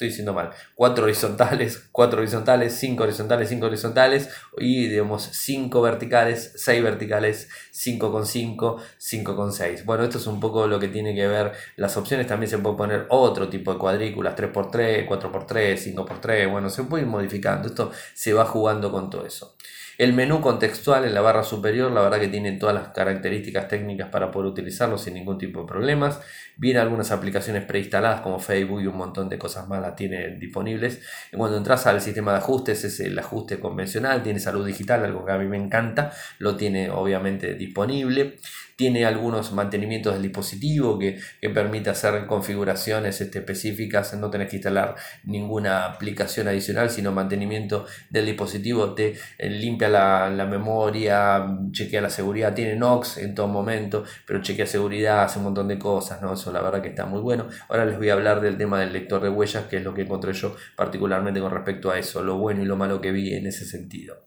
[0.02, 6.54] estoy diciendo mal, 4 horizontales, 4 horizontales, 5 horizontales, 5 horizontales y digamos 5 verticales,
[6.56, 9.86] 6 verticales, 5 con 5, 5 con 6.
[9.86, 12.78] Bueno, esto es un poco lo que tiene que ver las opciones, también se puede
[12.78, 18.34] poner otro tipo de cuadrículas, 3x3, 4x3, 5x3, bueno, se puede ir modificando, esto se
[18.34, 19.56] va jugando con todo eso.
[20.02, 24.10] El menú contextual en la barra superior, la verdad que tiene todas las características técnicas
[24.10, 26.20] para poder utilizarlo sin ningún tipo de problemas.
[26.58, 31.04] Viene algunas aplicaciones preinstaladas como Facebook y un montón de cosas más las tiene disponibles.
[31.38, 35.34] Cuando entras al sistema de ajustes es el ajuste convencional, tiene salud digital, algo que
[35.34, 38.40] a mí me encanta, lo tiene obviamente disponible
[38.76, 41.20] tiene algunos mantenimientos del dispositivo que,
[41.54, 48.26] permite hacer configuraciones este, específicas, no tenés que instalar ninguna aplicación adicional, sino mantenimiento del
[48.26, 54.42] dispositivo, te eh, limpia la, memoria, chequea la seguridad, tiene Nox en todo momento, pero
[54.42, 56.34] chequea seguridad, hace un montón de cosas, ¿no?
[56.34, 57.48] Eso la verdad que está muy bueno.
[57.70, 60.04] Ahora les voy a hablar del tema del lector de huellas, que es lo que
[60.04, 63.48] encontré yo particularmente con respecto a eso, lo bueno y lo malo que vi en
[63.48, 64.24] ese sentido.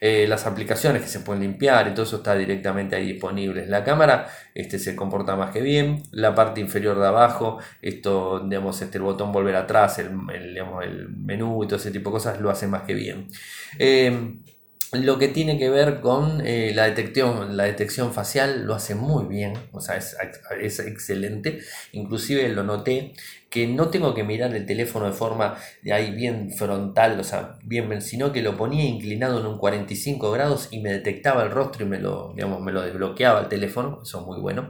[0.00, 3.66] Eh, las aplicaciones que se pueden limpiar y todo eso está directamente ahí disponible.
[3.66, 6.02] La cámara este, se comporta más que bien.
[6.12, 11.64] La parte inferior de abajo, esto, digamos, este, el botón volver atrás, el, el menú
[11.64, 13.28] y todo ese tipo de cosas lo hace más que bien.
[13.78, 14.38] Eh,
[14.92, 19.26] lo que tiene que ver con eh, la, detección, la detección facial lo hace muy
[19.26, 20.16] bien, o sea, es,
[20.60, 21.60] es, excelente.
[21.92, 23.14] Inclusive lo noté
[23.50, 27.58] que no tengo que mirar el teléfono de forma de ahí bien frontal, o sea,
[27.62, 31.86] bien, sino que lo ponía inclinado en un 45 grados y me detectaba el rostro
[31.86, 34.68] y me lo, digamos, me lo desbloqueaba el teléfono, eso es muy bueno.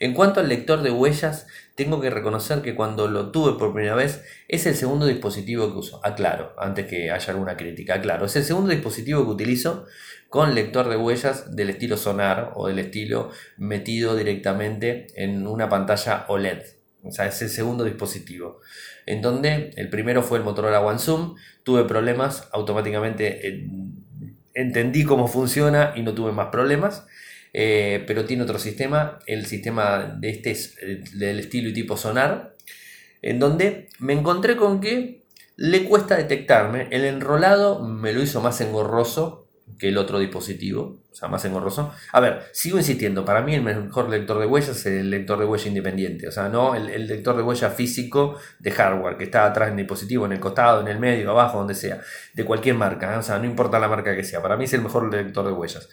[0.00, 3.94] En cuanto al lector de huellas, tengo que reconocer que cuando lo tuve por primera
[3.94, 6.00] vez es el segundo dispositivo que uso.
[6.04, 8.26] Aclaro, antes que haya alguna crítica, aclaro.
[8.26, 9.86] Es el segundo dispositivo que utilizo
[10.28, 16.24] con lector de huellas del estilo sonar o del estilo metido directamente en una pantalla
[16.28, 16.73] OLED.
[17.04, 18.60] O sea, es el segundo dispositivo.
[19.06, 21.36] En donde el primero fue el Motorola One Zoom.
[21.62, 23.68] Tuve problemas, automáticamente
[24.54, 27.06] entendí cómo funciona y no tuve más problemas.
[27.56, 31.96] Eh, pero tiene otro sistema, el sistema de este es eh, del estilo y tipo
[31.96, 32.56] sonar,
[33.22, 35.22] en donde me encontré con que
[35.56, 39.43] le cuesta detectarme, el enrolado me lo hizo más engorroso
[39.78, 41.92] que el otro dispositivo, o sea, más engorroso.
[42.12, 45.46] A ver, sigo insistiendo, para mí el mejor lector de huellas es el lector de
[45.46, 49.46] huella independiente, o sea, no el, el, lector de huella físico de hardware que está
[49.46, 52.00] atrás en el dispositivo, en el costado, en el medio, abajo, donde sea,
[52.34, 53.18] de cualquier marca, ¿eh?
[53.18, 55.52] o sea, no importa la marca que sea, para mí es el mejor lector de
[55.52, 55.88] huellas.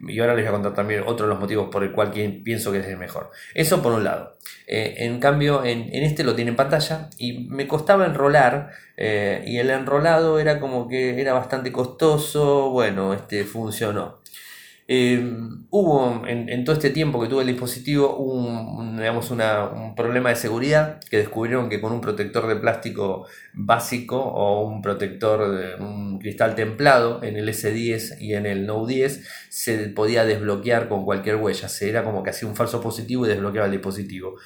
[0.00, 2.72] Y ahora les voy a contar también otro de los motivos por el cual pienso
[2.72, 3.30] que es el mejor.
[3.54, 4.36] Eso por un lado.
[4.66, 9.58] Eh, en cambio, en, este lo tiene en pantalla y me costaba enrolar eh, y
[9.58, 12.70] el enrolado era como que era bastante costoso.
[12.70, 14.18] Bueno, este funcionó.
[14.88, 20.36] Em, hubo en, todo este tiempo que tuve el dispositivo un, digamos un problema de
[20.36, 26.20] seguridad que descubrieron que con un protector de plástico básico o un protector de un
[26.20, 31.36] cristal templado en el S10 y en el Note 10 se podía desbloquear con cualquier
[31.36, 31.68] huella.
[31.68, 34.36] Se era como que hacía un falso positivo y desbloqueaba el dispositivo.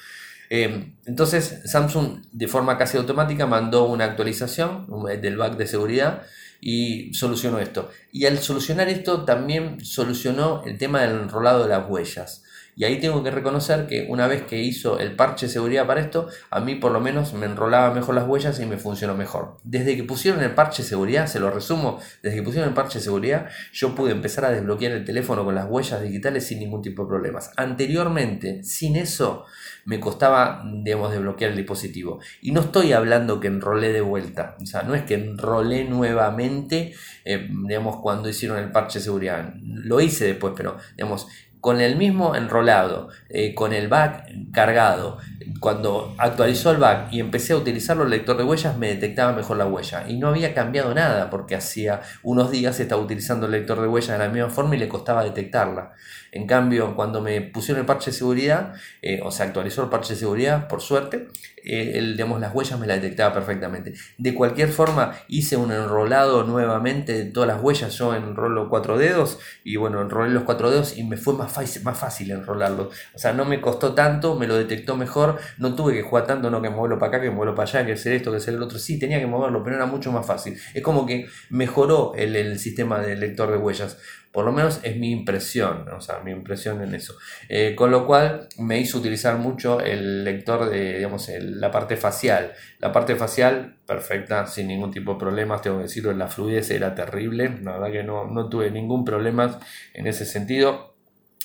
[0.49, 4.87] Em, entonces Samsung de forma casi automática mandó una actualización
[5.21, 6.23] del bug de seguridad
[6.61, 7.89] y solucionó esto.
[8.11, 12.43] Y al solucionar esto también solucionó el tema del enrolado de las huellas.
[12.75, 15.99] Y ahí tengo que reconocer que una vez que hizo el parche de seguridad para
[16.01, 19.57] esto, a mí por lo menos me enrolaba mejor las huellas y me funcionó mejor.
[19.63, 22.99] Desde que pusieron el parche de seguridad, se lo resumo, desde que pusieron el parche
[22.99, 26.81] de seguridad, yo pude empezar a desbloquear el teléfono con las huellas digitales sin ningún
[26.81, 27.51] tipo de problemas.
[27.57, 29.45] Anteriormente, sin eso,
[29.85, 32.19] me costaba, digamos, desbloquear el dispositivo.
[32.41, 36.93] Y no estoy hablando que enrolé de vuelta, o sea, no es que enrolé nuevamente,
[37.25, 39.53] eh, digamos, cuando hicieron el parche de seguridad.
[39.61, 41.27] Lo hice después, pero, digamos,
[41.59, 45.19] con el mismo enrolado, eh, con el back cargado,
[45.59, 49.57] cuando actualizó el back y empecé a utilizarlo el lector de huellas, me detectaba mejor
[49.57, 50.05] la huella.
[50.07, 54.17] Y no había cambiado nada, porque hacía unos días estaba utilizando el lector de huellas
[54.17, 55.91] de la misma forma y le costaba detectarla.
[56.31, 60.13] En cambio, cuando me pusieron el parche de seguridad, eh, o se actualizó el parche
[60.13, 61.27] de seguridad, por suerte,
[61.63, 63.93] eh, el, digamos, las huellas me las detectaba perfectamente.
[64.17, 67.93] De cualquier forma, hice un enrolado nuevamente de todas las huellas.
[67.93, 71.83] Yo enrolo cuatro dedos y bueno, enrolé los cuatro dedos y me fue más fácil,
[71.83, 72.89] más fácil enrolarlo.
[73.13, 75.39] O sea, no me costó tanto, me lo detectó mejor.
[75.57, 77.93] No tuve que jugar tanto, no que moverlo para acá, que moverlo para allá, que
[77.93, 78.79] hacer esto, que hacer el otro.
[78.79, 80.57] Sí, tenía que moverlo, pero era mucho más fácil.
[80.73, 83.97] Es como que mejoró el, el sistema del lector de huellas.
[84.31, 87.15] Por lo menos es mi impresión, o sea, mi impresión en eso.
[87.49, 92.53] Eh, con lo cual me hizo utilizar mucho el lector de, digamos, la parte facial.
[92.79, 96.95] La parte facial, perfecta, sin ningún tipo de problemas, tengo que decirlo, la fluidez era
[96.95, 99.59] terrible, la verdad que no, no tuve ningún problema
[99.93, 100.90] en ese sentido.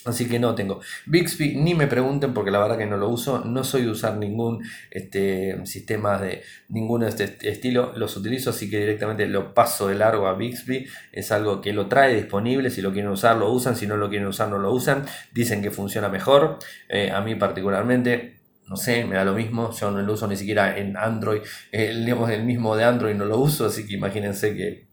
[0.06, 0.80] Así que no tengo.
[1.06, 3.44] Bixby ni me pregunten porque la verdad que no lo uso.
[3.44, 7.92] No soy de usar ningún este, sistema de ningún este estilo.
[7.96, 10.86] Los utilizo así que directamente lo paso de largo a Bixby.
[11.12, 12.70] Es algo que lo trae disponible.
[12.70, 13.74] Si lo quieren usar lo usan.
[13.74, 15.04] Si no lo quieren usar no lo usan.
[15.32, 16.58] Dicen que funciona mejor.
[16.88, 18.36] Eh, a mí particularmente
[18.68, 21.40] no sé, me da lo mismo, yo no lo uso ni siquiera en Android,
[21.70, 24.86] el, digamos, el mismo de Android no lo uso, así que imagínense que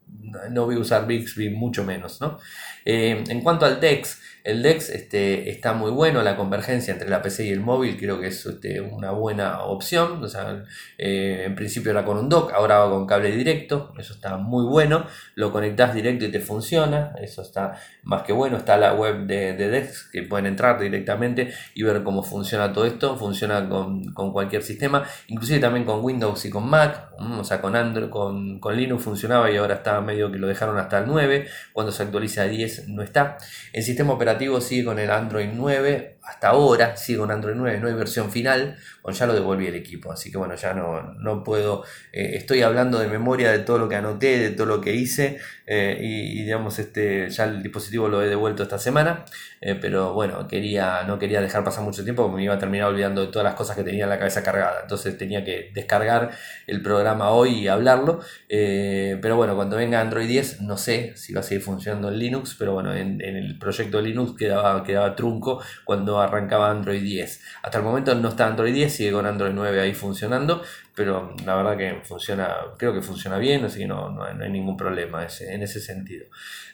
[0.51, 2.37] no voy a usar Bixby mucho menos, ¿no?
[2.85, 7.21] Eh, en cuanto al DeX, el DeX este, está muy bueno, la convergencia entre la
[7.21, 10.21] PC y el móvil creo que es este, una buena opción.
[10.21, 10.65] O sea,
[10.97, 14.65] eh, en principio era con un dock, ahora va con cable directo, eso está muy
[14.65, 15.05] bueno.
[15.35, 18.57] Lo conectas directo y te funciona, eso está más que bueno.
[18.57, 23.15] Está la web de, DeX que pueden entrar directamente y ver cómo funciona todo esto.
[23.15, 28.09] Funciona con, cualquier sistema, inclusive también con Windows y con Mac, o sea, con Android,
[28.09, 31.47] con, con Linux funcionaba y ahora está medio que lo dejaron hasta el 9.
[31.71, 33.37] Cuando se actualiza a 10 no está.
[33.71, 37.87] El sistema operativo sigue con el Android 9, hasta ahora sigue con Android 9, no
[37.87, 41.43] hay versión final, bueno, ya lo devolví el equipo, así que bueno, ya no, no
[41.43, 44.93] puedo, eh, estoy hablando de memoria de todo lo que anoté, de todo lo que
[44.93, 49.25] hice, eh, y, digamos, este, ya el dispositivo lo he devuelto esta semana,
[49.59, 53.21] eh, pero bueno, quería, no quería dejar pasar mucho tiempo me iba a terminar olvidando
[53.21, 56.31] de todas las cosas que tenía en la cabeza cargada, entonces tenía que descargar
[56.67, 61.41] el programa hoy y hablarlo, pero bueno, cuando venga Android 10, no sé si va
[61.41, 65.61] a seguir funcionando en Linux, pero bueno, en, en el proyecto Linux quedaba, quedaba trunco
[65.83, 67.41] cuando arrancaba Android 10.
[67.63, 70.63] Hasta el momento no está Android 10, sigue con Android 9 ahí funcionando,
[70.95, 74.77] pero la verdad que funciona, creo que funciona bien, así que no, no, hay, ningún
[74.77, 76.25] problema ese, en ese sentido.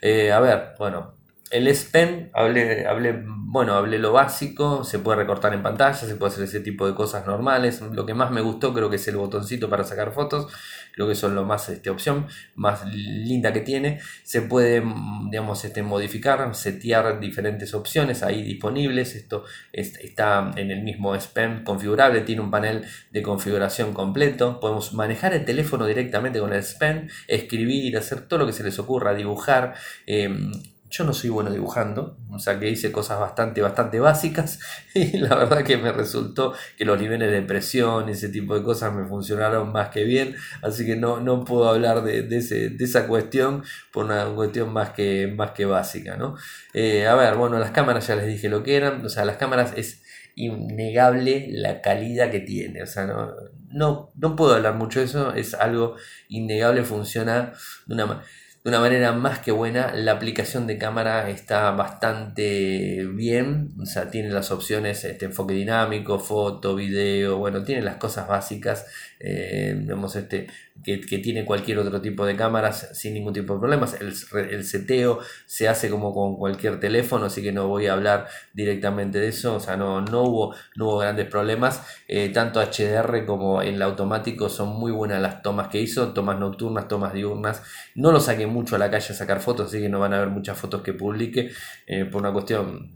[0.02, 1.19] Eh, a ver, bueno,
[1.52, 6.16] el S Pen, hablé, hablé, bueno, hablé lo básico, se puede recortar en pantalla, se
[6.16, 7.82] puede hacer ese tipo de cosas normales.
[7.82, 10.52] Lo que más me gustó creo que es el botoncito para sacar fotos,
[10.94, 14.00] creo que eso es lo más este, opción más linda que tiene.
[14.24, 14.84] Se puede,
[15.32, 19.16] digamos, este, modificar, setear diferentes opciones ahí disponibles.
[19.16, 19.44] Esto
[19.74, 24.60] está en el mismo S Pen configurable, tiene un panel de configuración completo.
[24.60, 28.64] Podemos manejar el teléfono directamente con el S Pen, escribir, hacer todo lo que se
[28.64, 29.74] les ocurra, dibujar.
[30.06, 30.52] Em,
[30.90, 34.60] yo no soy bueno dibujando, o sea que hice cosas bastante, bastante básicas
[34.96, 38.64] y la verdad que me resultó que los niveles de presión y ese tipo de
[38.64, 42.86] cosas me funcionaron más que bien, así que no, no puedo hablar de, ese, de
[42.86, 46.36] esa cuestión por una cuestión más que, más que básica, ¿no?
[46.74, 49.38] Eh, a ver, bueno, las cámaras ya les dije lo que eran, o sea, las
[49.38, 50.02] cámaras es
[50.36, 53.32] innegable la calidad que tiene, o sea, no,
[53.72, 55.98] no, no puedo hablar mucho de eso, es algo
[56.30, 57.54] innegable, funciona
[57.86, 58.26] de una manera
[58.70, 59.94] de una manera más que buena.
[59.96, 66.20] La aplicación de cámara está bastante bien, o sea, tiene las opciones este, enfoque dinámico,
[66.20, 68.86] foto, video, bueno, tiene las cosas básicas,
[69.20, 69.76] eh,
[70.16, 70.48] este,
[70.84, 73.96] que, tiene cualquier otro tipo de cámaras sin ningún tipo de problemas.
[74.00, 74.14] El,
[74.50, 79.20] el, seteo se hace como con cualquier teléfono, así que no voy a hablar directamente
[79.20, 81.82] de eso, o sea, no, no, hubo, no hubo grandes problemas.
[82.08, 86.40] Eh, tanto HDR como en el automático son muy buenas las tomas que hizo, tomas
[86.40, 87.62] nocturnas, tomas diurnas.
[87.96, 90.20] No lo saqué mucho a la calle a sacar fotos, así que no van a
[90.20, 91.52] ver muchas fotos que publique
[91.88, 92.96] eh, por una cuestión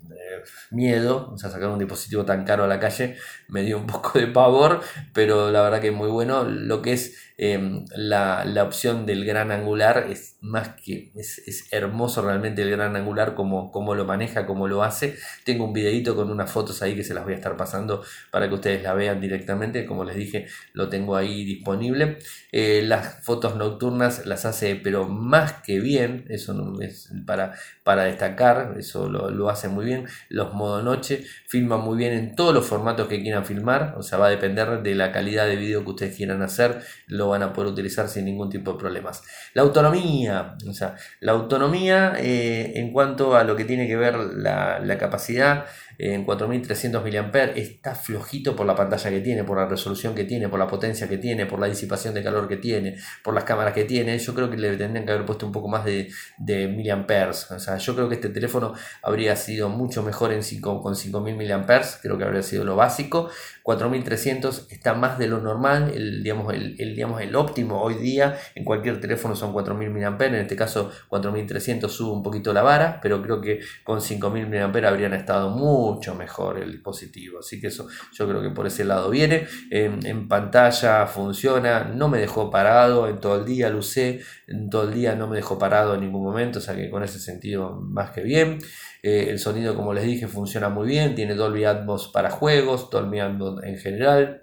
[0.72, 3.18] miedo, o sea, sacar un dispositivo tan caro a la calle
[3.48, 4.82] me dio un poco de pavor,
[5.14, 6.44] pero la verdad que es muy bueno.
[6.44, 12.62] Lo que es em, la, opción del gran angular es más que, es, hermoso realmente
[12.62, 15.18] el gran angular, como, como lo maneja, como lo hace.
[15.44, 18.48] Tengo un videito con unas fotos ahí que se las voy a estar pasando para
[18.48, 22.18] que ustedes la vean directamente, como les dije, lo tengo ahí disponible.
[22.52, 28.76] Eh, las fotos nocturnas las hace, pero más que bien, eso es para, para destacar,
[28.78, 32.66] eso lo, lo hace muy bien los modo noche, filma muy bien en todos los
[32.66, 35.92] formatos que quieran filmar, o sea, va a depender de la calidad de video que
[35.92, 39.22] ustedes quieran hacer, lo van a poder utilizar sin ningún tipo de problemas.
[39.54, 44.16] La autonomía, o sea, la autonomía eh, en cuanto a lo que tiene que ver
[44.16, 45.66] la, la capacidad,
[45.98, 50.50] en 4300 mAh, está flojito por la pantalla que tiene, por la resolución que tiene,
[50.50, 53.74] por la potencia que tiene, por la disipación de calor que tiene, por las cámaras
[53.74, 54.18] que tiene.
[54.18, 57.50] Yo creo que le tendrían que haber puesto un poco más de, de miliamperes.
[57.52, 61.36] O sea, yo creo que este teléfono habría sido mucho mejor en 5, con 5000
[61.36, 63.30] miliamperes, creo que habría sido lo básico.
[63.64, 68.66] 4300 está más de lo normal, el, digamos, el, digamos, el óptimo hoy día en
[68.66, 73.22] cualquier teléfono son 4000 mAh, en este caso 4300 sube un poquito la vara, pero
[73.22, 75.50] creo que con 5000 mAh habrían estado
[75.92, 80.28] mucho mejor el dispositivo, así que eso yo creo que por ese lado viene, en,
[80.28, 84.94] pantalla funciona, no me dejó parado en todo el día, lo usé, en todo el
[84.94, 88.12] día no me dejó parado en ningún momento, o sea que con ese sentido más
[88.12, 88.60] que bien.
[89.02, 91.14] Eh, el sonido, como les dije, funciona muy bien.
[91.14, 94.43] Tiene Dolby Atmos para juegos, Dolby Atmos en general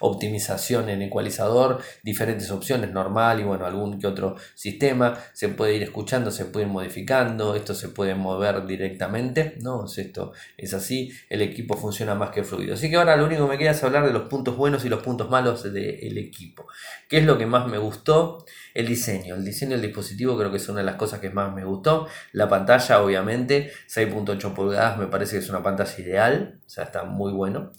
[0.00, 5.82] optimización en ecualizador, diferentes opciones, normal y bueno, algún que otro sistema, se puede ir
[5.82, 9.84] escuchando, se puede ir modificando, esto se puede mover directamente, ¿no?
[9.84, 12.74] Esto es así, el equipo funciona más que fluido.
[12.74, 14.88] Así que ahora lo único que me queda es hablar de los puntos buenos y
[14.88, 16.66] los puntos malos del equipo.
[17.08, 18.44] ¿Qué es lo que más me gustó?
[18.74, 21.52] El diseño, el diseño del dispositivo creo que es una de las cosas que más
[21.52, 22.06] me gustó.
[22.32, 27.04] La pantalla, obviamente, 6.8 pulgadas me parece que es una pantalla ideal, o sea, está
[27.04, 27.72] muy bueno.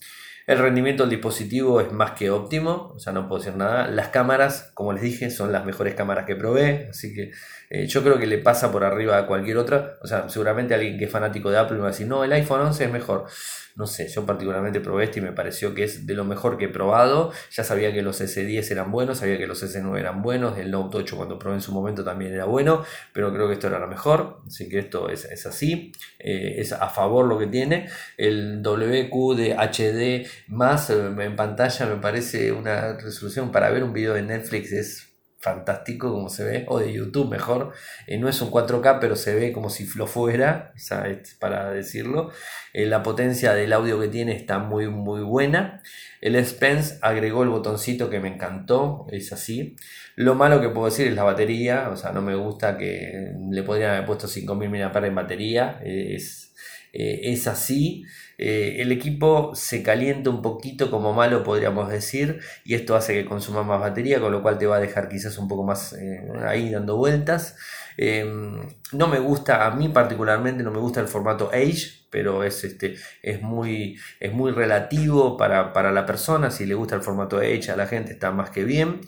[0.47, 3.87] El rendimiento del dispositivo es más que óptimo, o sea, no puedo decir nada.
[3.87, 7.31] Las cámaras, como les dije, son las mejores cámaras que probé, así que
[7.69, 9.97] eh, yo creo que le pasa por arriba a cualquier otra.
[10.01, 12.33] O sea, seguramente alguien que es fanático de Apple me va a decir, no, el
[12.33, 13.27] iPhone 11 es mejor.
[13.75, 16.65] No sé, yo particularmente probé este y me pareció que es de lo mejor que
[16.65, 17.31] he probado.
[17.51, 20.97] Ya sabía que los S10 eran buenos, sabía que los S9 eran buenos, el Note
[20.97, 22.83] 8 cuando probé en su momento también era bueno,
[23.13, 24.39] pero creo que esto era lo mejor.
[24.45, 27.87] Así que esto es, así, eh, es a favor lo que tiene.
[28.17, 33.93] El WQ de HD más eh, en pantalla me parece una resolución para ver un
[33.93, 35.11] video de Netflix es
[35.41, 37.73] fantástico como se ve, o de YouTube mejor.
[38.07, 40.73] Eh, no es un 4K, pero se ve como si lo fuera,
[41.39, 42.31] para decirlo.
[42.73, 45.81] Eh, la potencia del audio que tiene está muy, muy buena.
[46.21, 49.75] El Spence agregó el botoncito que me encantó, es así.
[50.15, 53.63] Lo malo que puedo decir es la batería, o sea, no me gusta que le
[53.63, 55.81] podrían haber puesto 5000 mAh en batería.
[55.83, 56.53] Es,
[56.93, 58.03] es así.
[58.41, 63.25] Eh, el equipo se calienta un poquito como malo, podríamos decir, y esto hace que
[63.25, 65.95] consuma más batería, con lo cual te va a dejar quizás un poco más
[66.45, 67.55] ahí dando vueltas.
[68.93, 72.95] no me gusta, a mí particularmente no me gusta el formato Age, pero es, este,
[73.21, 76.51] es, muy, es muy relativo para, para la persona.
[76.51, 79.01] Si le gusta el formato Age a la gente está más que bien.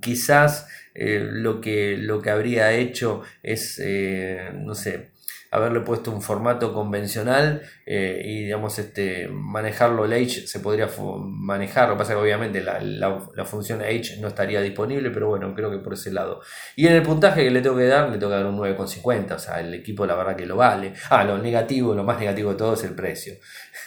[0.00, 5.10] quizás eh, lo, que, lo que habría hecho es, eh, no sé,
[5.54, 11.88] haberle puesto un formato convencional eh, y digamos este manejarlo el H se podría manejar.
[11.88, 15.54] Lo que pasa es que obviamente la, la, función H no estaría disponible pero bueno
[15.54, 16.40] creo que por ese lado.
[16.74, 19.34] Y en el puntaje que le tengo que dar le tengo que dar un 9,50
[19.36, 20.92] o sea el equipo la verdad que lo vale.
[21.08, 23.34] Ah lo negativo lo más negativo de todo es el precio.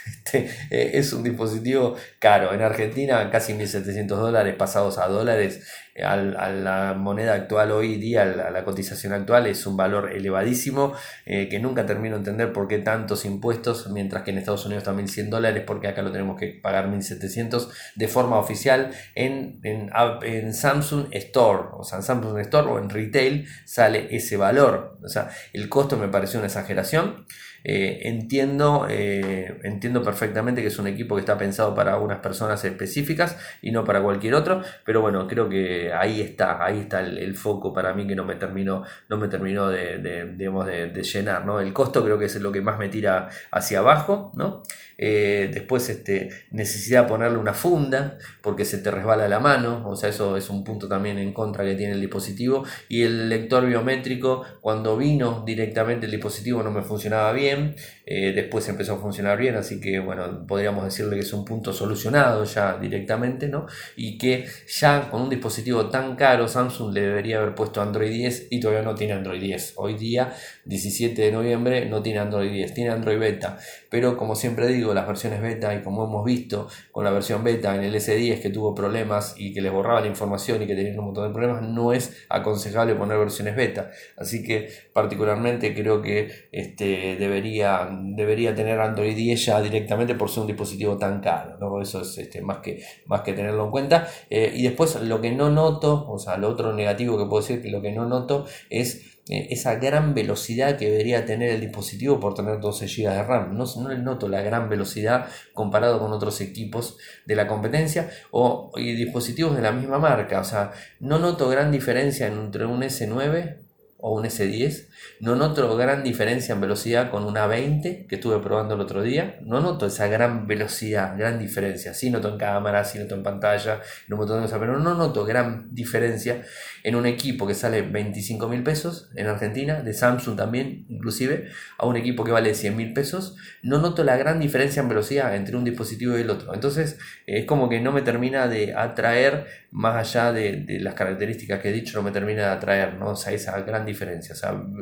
[0.08, 2.54] Este, es un dispositivo caro.
[2.54, 5.68] En Argentina casi 1.700 dólares pasados a dólares
[6.04, 10.94] a la moneda actual hoy día, a la, cotización actual, es un valor elevadísimo
[11.26, 14.84] eh, que nunca termino de entender por qué tantos impuestos, mientras que en Estados Unidos
[14.84, 19.90] también 100 dólares, porque acá lo tenemos que pagar 1.700 de forma oficial en, en,
[20.24, 24.98] en, Samsung Store, o sea, en Samsung Store o en retail sale ese valor.
[25.04, 27.26] O sea, el costo me pareció una exageración.
[27.70, 32.64] Eh, entiendo, eh, entiendo perfectamente que es un equipo que está pensado para unas personas
[32.64, 37.36] específicas y no para cualquier otro, pero bueno, creo que ahí está, ahí está el,
[37.36, 41.60] foco para mí que no me terminó, no me terminó de, de, llenar, ¿no?
[41.60, 44.64] El costo creo que es lo que más me tira hacia abajo, ¿no?
[45.00, 49.96] Eh, después este, necesidad de ponerle una funda porque se te resbala la mano, o
[49.96, 52.64] sea, eso es un punto también en contra que tiene el dispositivo.
[52.90, 57.76] Y el lector biométrico, cuando vino directamente el dispositivo no me funcionaba bien,
[58.10, 61.74] eh, después empezó a funcionar bien, así que bueno, podríamos decirle que es un punto
[61.74, 63.66] solucionado ya directamente, ¿no?
[63.98, 68.48] Y que ya con un dispositivo tan caro Samsung le debería haber puesto Android 10
[68.50, 69.74] y todavía no tiene Android 10.
[69.76, 70.34] Hoy día,
[70.64, 75.06] 17 de noviembre, no tiene Android 10, tiene Android beta, pero como siempre digo, las
[75.06, 78.74] versiones beta y como hemos visto con la versión beta en el S10 que tuvo
[78.74, 81.92] problemas y que les borraba la información y que tenía un montón de problemas, no
[81.92, 83.92] es aconsejable poner versiones beta.
[84.16, 90.42] Así que particularmente creo que este, debería, debería tener Android 10 ya directamente por ser
[90.42, 91.58] un dispositivo tan caro.
[91.60, 91.82] ¿no?
[91.82, 94.08] Eso es este, más, que, más que tenerlo en cuenta.
[94.30, 97.62] Eh, y después lo que no noto, o sea, lo otro negativo que puedo decir
[97.62, 102.20] que lo que no noto es eh, esa gran velocidad que debería tener el dispositivo
[102.20, 103.58] por tener 12 GB de RAM.
[103.58, 108.94] No, no noto la gran velocidad comparado con otros equipos de la competencia o y
[108.94, 110.40] dispositivos de la misma marca.
[110.40, 113.58] O sea, no noto gran diferencia entre un S9
[113.98, 114.88] o un S10.
[115.20, 119.40] No noto gran diferencia en velocidad con una 20 que estuve probando el otro día.
[119.42, 121.94] No noto esa gran velocidad, gran diferencia.
[121.94, 124.18] Sí noto en cámara, sí noto en pantalla, no
[124.60, 126.44] pero no noto gran diferencia
[126.84, 131.86] en un equipo que sale 25 mil pesos en Argentina, de Samsung también, inclusive, a
[131.86, 133.36] un equipo que vale 100 mil pesos.
[133.64, 136.54] No noto la gran diferencia en velocidad entre un dispositivo y el otro.
[136.54, 141.70] Entonces, es como que no me termina de atraer, más allá de, las características que
[141.70, 143.12] he dicho, no me termina de atraer, ¿no?
[143.12, 144.36] O sea, esa gran diferencia.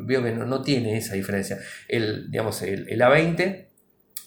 [0.05, 1.59] Veo que no, tiene esa diferencia.
[1.87, 3.67] El, digamos, el, A20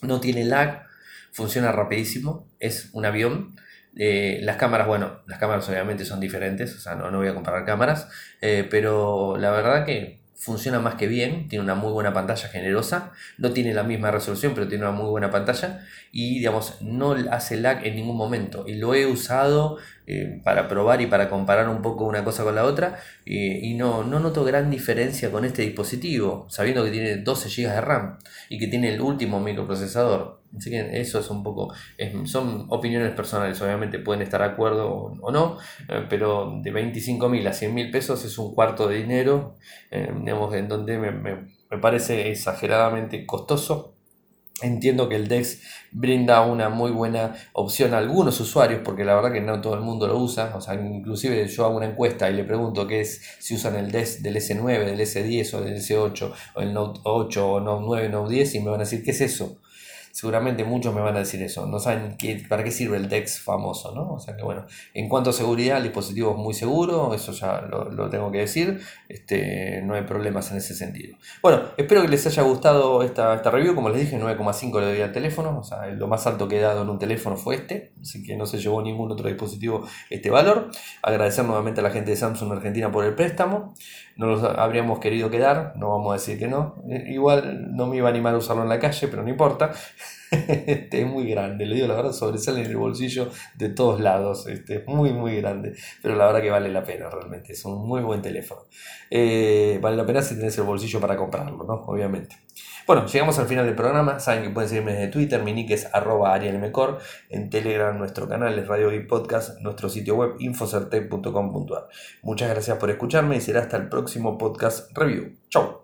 [0.02, 0.84] no tiene lag,
[1.32, 3.56] funciona rapidísimo, es un avión.
[3.96, 7.34] Eh, las cámaras, bueno, las cámaras obviamente son diferentes, o sea, no, no voy a
[7.34, 8.08] comparar cámaras,
[8.40, 13.10] eh, pero la verdad que funciona más que bien, tiene una muy buena pantalla generosa,
[13.38, 17.56] no tiene la misma resolución, pero tiene una muy buena pantalla y digamos, no hace
[17.56, 18.64] lag en ningún momento.
[18.66, 19.78] Y lo he usado
[20.10, 23.74] eh, para probar y para comparar un poco una cosa con la otra eh, y
[23.74, 28.18] no, no noto gran diferencia con este dispositivo, sabiendo que tiene 12 GB de RAM
[28.48, 30.40] y que tiene el último microprocesador.
[30.56, 31.74] Así que eso es un poco,
[32.24, 34.88] son opiniones personales, obviamente pueden estar de acuerdo
[35.20, 35.58] o, no,
[35.90, 39.56] eh, pero de 25 mil a 100 mil pesos es un cuarto de dinero,
[39.90, 43.97] digamos, en donde me, me parece exageradamente costoso
[44.60, 45.60] Entiendo que el DEX
[45.92, 49.80] brinda una muy buena opción a algunos usuarios, porque la verdad que no todo el
[49.80, 50.52] mundo lo usa.
[50.56, 53.92] O sea, inclusive yo hago una encuesta y le pregunto qué es si usan el
[53.92, 58.08] DEX del S9, del S10 o del S8, o el Note 8 o Note 9,
[58.08, 59.58] Note 10, y me van a decir, ¿qué es eso?
[60.18, 63.38] Seguramente muchos me van a decir eso, no saben qué, para qué sirve el DEX
[63.38, 64.14] famoso, ¿no?
[64.14, 67.60] O sea que bueno, en cuanto a seguridad, el dispositivo es muy seguro, eso ya
[67.60, 71.16] lo, tengo que decir, este, no hay problemas en ese sentido.
[71.40, 75.02] Bueno, espero que les haya gustado esta, esta review, como les dije, 9,5 le doy
[75.02, 77.92] al teléfono, o sea, lo más alto que he dado en un teléfono fue este,
[78.00, 80.72] así que no se llevó ningún otro dispositivo este valor.
[81.00, 83.72] Agradecer nuevamente a la gente de Samsung Argentina por el préstamo,
[84.18, 86.74] no los habríamos querido quedar, no vamos a decir que no,
[87.06, 89.72] igual no me iba a animar a usarlo en la calle, pero no importa.
[90.30, 94.46] este, es muy grande, le digo la verdad, sobresale en el bolsillo de todos lados,
[94.48, 98.02] este, muy muy grande, pero la verdad que vale la pena realmente, es un muy
[98.02, 98.62] buen teléfono.
[99.08, 101.84] Eh, vale la pena si tenés el bolsillo para comprarlo, ¿no?
[101.86, 102.36] Obviamente.
[102.88, 104.18] Bueno, llegamos al final del programa.
[104.18, 108.58] Saben que pueden seguirme desde Twitter, mi nick es arroba arielmecor, en Telegram nuestro canal
[108.58, 111.88] es Radio y Podcast, nuestro sitio web infocertec.com.ar.
[112.22, 115.36] Muchas gracias por escucharme y será hasta el próximo podcast review.
[115.50, 115.74] Chau.